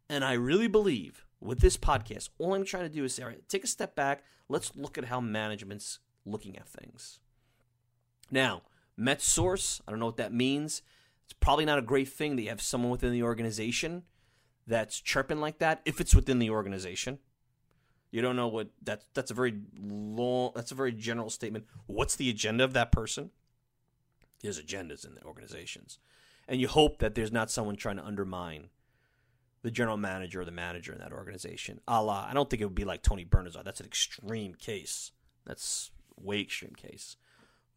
And 0.09 0.23
I 0.23 0.33
really 0.33 0.67
believe 0.67 1.25
with 1.39 1.59
this 1.59 1.77
podcast, 1.77 2.29
all 2.37 2.53
I'm 2.53 2.65
trying 2.65 2.83
to 2.83 2.89
do 2.89 3.03
is 3.03 3.15
say, 3.15 3.23
all 3.23 3.29
right, 3.29 3.47
take 3.47 3.63
a 3.63 3.67
step 3.67 3.95
back. 3.95 4.23
Let's 4.49 4.75
look 4.75 4.97
at 4.97 5.05
how 5.05 5.19
management's 5.19 5.99
looking 6.25 6.57
at 6.57 6.67
things. 6.67 7.19
Now, 8.31 8.63
Mets 8.95 9.25
source, 9.25 9.81
I 9.87 9.91
don't 9.91 9.99
know 9.99 10.05
what 10.07 10.17
that 10.17 10.33
means. 10.33 10.81
It's 11.25 11.33
probably 11.33 11.65
not 11.65 11.77
a 11.77 11.83
great 11.83 12.07
thing 12.07 12.35
that 12.35 12.41
you 12.43 12.49
have 12.49 12.61
someone 12.61 12.91
within 12.91 13.11
the 13.11 13.23
organization 13.23 14.03
that's 14.65 14.99
chirping 14.99 15.39
like 15.39 15.59
that 15.59 15.81
if 15.85 16.01
it's 16.01 16.15
within 16.15 16.39
the 16.39 16.49
organization. 16.49 17.19
You 18.17 18.23
don't 18.23 18.35
know 18.35 18.47
what 18.47 18.69
that's 18.81 19.05
that's 19.13 19.29
a 19.29 19.35
very 19.35 19.53
long 19.79 20.49
that's 20.55 20.71
a 20.71 20.75
very 20.75 20.91
general 20.91 21.29
statement. 21.29 21.65
What's 21.85 22.15
the 22.15 22.31
agenda 22.31 22.63
of 22.63 22.73
that 22.73 22.91
person? 22.91 23.29
There's 24.41 24.59
agendas 24.59 25.05
in 25.05 25.13
the 25.13 25.23
organizations. 25.23 25.99
And 26.47 26.59
you 26.59 26.67
hope 26.67 26.97
that 26.97 27.13
there's 27.13 27.31
not 27.31 27.51
someone 27.51 27.75
trying 27.75 27.97
to 27.97 28.03
undermine 28.03 28.69
the 29.61 29.69
general 29.69 29.97
manager 29.97 30.41
or 30.41 30.45
the 30.45 30.51
manager 30.51 30.93
in 30.93 30.97
that 30.97 31.13
organization. 31.13 31.79
A 31.87 32.01
la, 32.01 32.25
I 32.27 32.33
don't 32.33 32.49
think 32.49 32.59
it 32.59 32.65
would 32.65 32.73
be 32.73 32.85
like 32.85 33.03
Tony 33.03 33.23
Bernazard. 33.23 33.65
That's 33.65 33.81
an 33.81 33.85
extreme 33.85 34.55
case. 34.55 35.11
That's 35.45 35.91
way 36.19 36.39
extreme 36.39 36.73
case. 36.75 37.17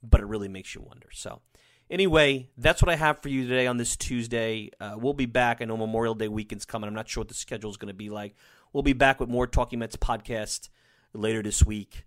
But 0.03 0.23
it 0.23 0.27
really 0.27 0.49
makes 0.49 0.75
you 0.75 0.81
wonder. 0.81 1.11
So 1.13 1.43
Anyway, 1.91 2.49
that's 2.57 2.81
what 2.81 2.89
I 2.89 2.95
have 2.95 3.21
for 3.21 3.29
you 3.29 3.49
today 3.49 3.67
on 3.67 3.77
this 3.77 3.97
Tuesday. 3.97 4.71
Uh, 4.81 4.95
we'll 4.97 5.13
be 5.13 5.27
back. 5.27 5.61
I 5.61 5.65
know 5.65 5.77
Memorial 5.77 6.15
Day 6.15 6.29
weekend's 6.29 6.65
coming. 6.65 6.87
I'm 6.87 6.95
not 6.95 7.09
sure 7.09 7.23
what 7.23 7.29
the 7.29 7.35
schedule 7.35 7.69
is 7.69 7.77
going 7.77 7.89
to 7.89 7.95
be 7.95 8.11
like. 8.11 8.37
We'll 8.73 8.83
be 8.85 8.93
back 8.93 9.19
with 9.19 9.29
more 9.29 9.49
Talking 9.49 9.81
Mets 9.81 9.97
podcast 9.97 10.69
later 11.13 11.43
this 11.43 11.65
week, 11.65 12.05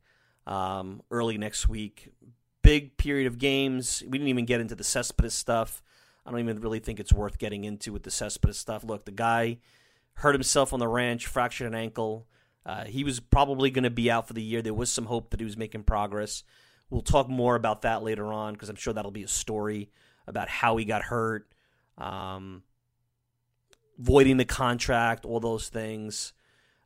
um, 0.47 1.01
early 1.11 1.37
next 1.37 1.67
week. 1.67 2.13
Big 2.61 2.95
period 2.95 3.27
of 3.27 3.37
games. 3.37 4.01
We 4.05 4.17
didn't 4.17 4.29
even 4.29 4.45
get 4.45 4.61
into 4.61 4.75
the 4.75 4.83
Cespedes 4.83 5.33
stuff. 5.33 5.83
I 6.25 6.31
don't 6.31 6.39
even 6.39 6.61
really 6.61 6.79
think 6.79 7.01
it's 7.01 7.11
worth 7.11 7.37
getting 7.37 7.65
into 7.65 7.91
with 7.91 8.03
the 8.03 8.11
Cespedes 8.11 8.57
stuff. 8.57 8.85
Look, 8.85 9.03
the 9.03 9.11
guy 9.11 9.57
hurt 10.13 10.35
himself 10.35 10.71
on 10.71 10.79
the 10.79 10.87
ranch, 10.87 11.27
fractured 11.27 11.67
an 11.67 11.75
ankle. 11.75 12.27
Uh, 12.65 12.85
he 12.85 13.03
was 13.03 13.19
probably 13.19 13.69
going 13.69 13.83
to 13.83 13.89
be 13.89 14.09
out 14.09 14.27
for 14.27 14.33
the 14.33 14.41
year. 14.41 14.61
There 14.61 14.73
was 14.73 14.89
some 14.89 15.07
hope 15.07 15.31
that 15.31 15.41
he 15.41 15.45
was 15.45 15.57
making 15.57 15.83
progress. 15.83 16.45
We'll 16.89 17.01
talk 17.01 17.27
more 17.27 17.55
about 17.55 17.81
that 17.81 18.03
later 18.03 18.31
on 18.31 18.53
because 18.53 18.69
I'm 18.69 18.77
sure 18.77 18.93
that'll 18.93 19.11
be 19.11 19.23
a 19.23 19.27
story 19.27 19.89
about 20.27 20.47
how 20.47 20.77
he 20.77 20.85
got 20.85 21.01
hurt, 21.01 21.51
um, 21.97 22.63
voiding 23.97 24.37
the 24.37 24.45
contract, 24.45 25.25
all 25.25 25.41
those 25.41 25.67
things. 25.67 26.31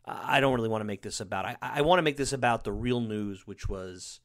I 0.08 0.40
don't 0.40 0.56
really 0.56 0.70
want 0.70 0.82
to 0.82 0.86
make 0.86 1.02
this 1.02 1.20
about. 1.20 1.46
I, 1.46 1.58
I 1.62 1.82
want 1.82 2.00
to 2.00 2.04
make 2.04 2.18
this 2.18 2.34
about 2.34 2.64
the 2.64 2.72
real 2.72 3.02
news, 3.02 3.46
which 3.46 3.68
was 3.68 4.22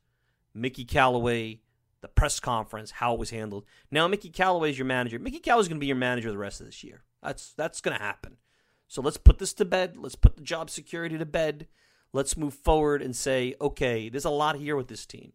Mickey 0.55 0.85
Callaway, 0.85 1.61
the 2.01 2.09
press 2.09 2.41
conference, 2.41 2.93
how 2.93 3.15
it 3.15 3.19
was 3.19 3.31
handled. 3.31 3.65
Now 3.91 4.07
Mickey 4.07 4.31
Callaway 4.31 4.71
is 4.71 4.79
your 4.79 4.87
manager. 4.87 5.19
Mickey 5.19 5.39
Callaway 5.39 5.63
is 5.63 5.69
going 5.69 5.79
to 5.79 5.81
be 5.81 5.87
your 5.87 5.97
manager 5.97 6.31
the 6.31 6.39
rest 6.39 6.61
of 6.61 6.67
this 6.67 6.85
year. 6.85 7.03
That's 7.23 7.53
that's 7.55 7.81
going 7.81 7.97
to 7.97 8.03
happen. 8.03 8.37
So 8.89 9.03
let's 9.03 9.17
put 9.17 9.39
this 9.39 9.53
to 9.55 9.65
bed. 9.65 9.97
Let's 9.97 10.17
put 10.17 10.37
the 10.37 10.43
job 10.43 10.71
security 10.71 11.19
to 11.19 11.27
bed. 11.27 11.67
Let's 12.13 12.37
move 12.37 12.55
forward 12.55 13.01
and 13.01 13.17
say, 13.17 13.55
okay, 13.61 14.09
there's 14.09 14.27
a 14.27 14.31
lot 14.31 14.57
here 14.57 14.77
with 14.77 14.89
this 14.89 15.07
team. 15.07 15.33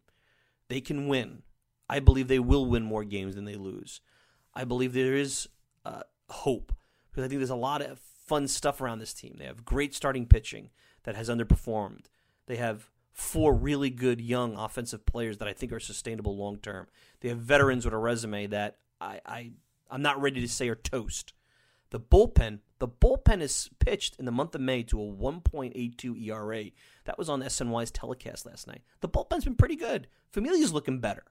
They 0.68 0.80
can 0.80 1.08
win. 1.08 1.42
I 1.88 1.98
believe 1.98 2.28
they 2.28 2.38
will 2.38 2.66
win 2.66 2.84
more 2.84 3.04
games 3.04 3.34
than 3.34 3.46
they 3.46 3.56
lose. 3.56 4.00
I 4.54 4.64
believe 4.64 4.92
there 4.92 5.14
is 5.14 5.48
uh, 5.84 6.02
hope 6.28 6.72
because 7.10 7.24
I 7.24 7.28
think 7.28 7.40
there's 7.40 7.50
a 7.50 7.56
lot 7.56 7.82
of 7.82 8.00
fun 8.28 8.46
stuff 8.46 8.80
around 8.80 8.98
this 8.98 9.14
team. 9.14 9.36
They 9.38 9.46
have 9.46 9.64
great 9.64 9.94
starting 9.94 10.26
pitching 10.26 10.70
that 11.04 11.16
has 11.16 11.28
underperformed. 11.28 12.06
They 12.46 12.56
have 12.56 12.90
four 13.12 13.52
really 13.52 13.90
good 13.90 14.20
young 14.20 14.56
offensive 14.56 15.04
players 15.04 15.38
that 15.38 15.48
I 15.48 15.52
think 15.52 15.72
are 15.72 15.80
sustainable 15.80 16.36
long 16.36 16.58
term. 16.58 16.86
They 17.20 17.28
have 17.30 17.38
veterans 17.38 17.84
with 17.84 17.94
a 17.94 17.98
resume 17.98 18.46
that 18.48 18.76
I, 19.00 19.20
I 19.26 19.52
I'm 19.90 20.02
not 20.02 20.20
ready 20.20 20.40
to 20.40 20.48
say 20.48 20.68
are 20.68 20.76
toast. 20.76 21.32
The 21.90 21.98
bullpen, 21.98 22.58
the 22.78 22.88
bullpen 22.88 23.40
is 23.40 23.70
pitched 23.78 24.16
in 24.18 24.26
the 24.26 24.30
month 24.30 24.54
of 24.54 24.60
May 24.60 24.82
to 24.84 25.00
a 25.00 25.06
1.82 25.06 26.28
ERA. 26.28 26.64
That 27.06 27.16
was 27.16 27.30
on 27.30 27.40
SNY's 27.42 27.90
telecast 27.90 28.44
last 28.44 28.66
night. 28.66 28.82
The 29.00 29.08
bullpen's 29.08 29.44
been 29.44 29.54
pretty 29.54 29.76
good. 29.76 30.06
Familia's 30.30 30.72
looking 30.72 31.00
better. 31.00 31.24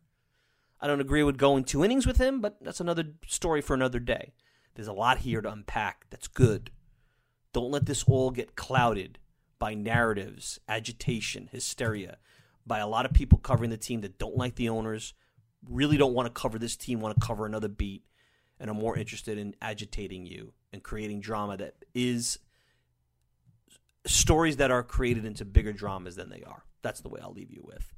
I 0.81 0.88
don't 0.88 1.01
agree 1.01 1.23
with 1.23 1.38
going 1.38 1.63
two 1.63 1.86
innings 1.86 2.07
with 2.07 2.17
him, 2.17 2.41
but 2.41 2.57
that's 2.62 2.79
another 2.79 3.03
story 3.27 3.62
for 3.62 3.75
another 3.75 3.99
day. 3.99 4.33
There's 4.75 4.88
a 4.88 4.93
lot 4.93 5.19
here 5.19 5.41
to 5.41 5.51
unpack. 5.51 6.05
That's 6.10 6.27
good. 6.27 6.71
Don't 7.53 7.71
let 7.71 7.86
this 7.86 8.03
all 8.03 8.31
get 8.31 8.55
clouded 8.55 9.19
by 9.60 9.73
narratives, 9.73 10.60
agitation, 10.67 11.49
hysteria, 11.51 12.17
by 12.65 12.79
a 12.79 12.88
lot 12.88 13.05
of 13.05 13.13
people 13.13 13.38
covering 13.38 13.69
the 13.69 13.77
team 13.77 14.01
that 14.01 14.17
don't 14.17 14.38
like 14.38 14.55
the 14.55 14.69
owners, 14.69 15.13
really 15.67 15.97
don't 15.97 16.13
want 16.13 16.27
to 16.27 16.39
cover 16.41 16.60
this 16.60 16.75
team, 16.75 16.99
want 16.99 17.19
to 17.19 17.25
cover 17.25 17.45
another 17.45 17.67
beat 17.67 18.03
and 18.60 18.69
are 18.69 18.75
more 18.75 18.97
interested 18.97 19.38
in 19.38 19.55
agitating 19.62 20.25
you 20.25 20.53
and 20.73 20.83
creating 20.83 21.21
drama 21.21 21.57
that 21.57 21.75
is 21.93 22.39
stories 24.05 24.57
that 24.57 24.71
are 24.71 24.83
created 24.83 25.25
into 25.25 25.45
bigger 25.45 25.73
dramas 25.73 26.15
than 26.15 26.29
they 26.29 26.43
are. 26.43 26.63
That's 26.81 27.01
the 27.01 27.10
way 27.10 27.19
I'll 27.21 27.33
leave 27.33 27.51
you 27.51 27.62
with. 27.63 27.93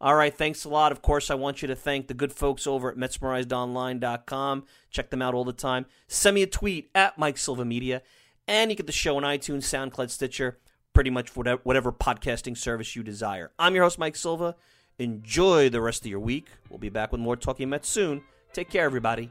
All 0.00 0.16
right, 0.16 0.36
thanks 0.36 0.64
a 0.64 0.68
lot. 0.68 0.90
Of 0.90 1.00
course, 1.00 1.30
I 1.30 1.36
want 1.36 1.62
you 1.62 1.68
to 1.68 1.76
thank 1.76 2.08
the 2.08 2.14
good 2.14 2.32
folks 2.32 2.66
over 2.66 2.90
at 2.90 2.96
MetsmerizedOnline.com. 2.96 4.64
Check 4.90 5.10
them 5.10 5.22
out 5.22 5.34
all 5.34 5.44
the 5.44 5.52
time. 5.52 5.86
Send 6.08 6.34
me 6.34 6.42
a 6.42 6.48
tweet 6.48 6.90
at 6.92 7.18
Mike 7.18 7.38
Silva 7.38 7.64
Media, 7.64 8.02
and 8.48 8.70
you 8.70 8.76
get 8.76 8.86
the 8.86 8.92
show 8.92 9.16
on 9.16 9.22
iTunes, 9.22 9.62
SoundCloud, 9.62 10.10
Stitcher, 10.10 10.58
pretty 10.92 11.10
much 11.10 11.36
whatever, 11.36 11.60
whatever 11.64 11.92
podcasting 11.92 12.56
service 12.56 12.96
you 12.96 13.02
desire. 13.02 13.52
I'm 13.58 13.74
your 13.74 13.84
host, 13.84 13.98
Mike 13.98 14.16
Silva. 14.16 14.56
Enjoy 14.98 15.68
the 15.68 15.80
rest 15.80 16.04
of 16.04 16.10
your 16.10 16.20
week. 16.20 16.48
We'll 16.68 16.78
be 16.78 16.90
back 16.90 17.12
with 17.12 17.20
more 17.20 17.36
Talking 17.36 17.70
Mets 17.70 17.88
soon. 17.88 18.22
Take 18.52 18.70
care, 18.70 18.84
everybody. 18.84 19.30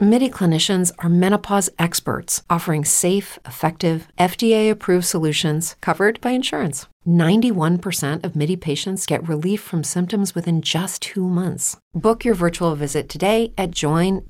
MIDI 0.00 0.30
clinicians 0.30 0.92
are 1.00 1.08
menopause 1.08 1.68
experts 1.76 2.44
offering 2.48 2.84
safe, 2.84 3.36
effective, 3.44 4.06
FDA 4.16 4.70
approved 4.70 5.04
solutions 5.04 5.74
covered 5.80 6.20
by 6.20 6.30
insurance. 6.30 6.86
91% 7.04 8.22
of 8.22 8.36
MIDI 8.36 8.54
patients 8.54 9.06
get 9.06 9.26
relief 9.26 9.60
from 9.60 9.82
symptoms 9.82 10.36
within 10.36 10.62
just 10.62 11.02
two 11.02 11.28
months. 11.28 11.76
Book 11.94 12.24
your 12.24 12.34
virtual 12.34 12.76
visit 12.76 13.08
today 13.08 13.52
at 13.58 13.72
joinmidi.com. 13.72 14.28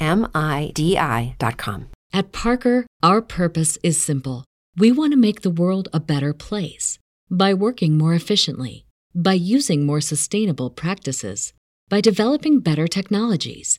At 2.15 2.33
Parker, 2.33 2.87
our 3.03 3.21
purpose 3.21 3.77
is 3.83 4.01
simple. 4.01 4.47
We 4.79 4.91
want 4.91 5.13
to 5.13 5.19
make 5.19 5.43
the 5.43 5.51
world 5.51 5.91
a 5.93 6.01
better 6.01 6.33
place 6.33 6.99
by 7.31 7.53
working 7.53 7.99
more 7.99 8.15
efficiently, 8.15 8.87
by 9.15 9.35
using 9.35 9.85
more 9.85 10.01
sustainable 10.01 10.71
practices, 10.71 11.53
by 11.91 12.01
developing 12.01 12.61
better 12.61 12.89
technologies. 12.89 13.79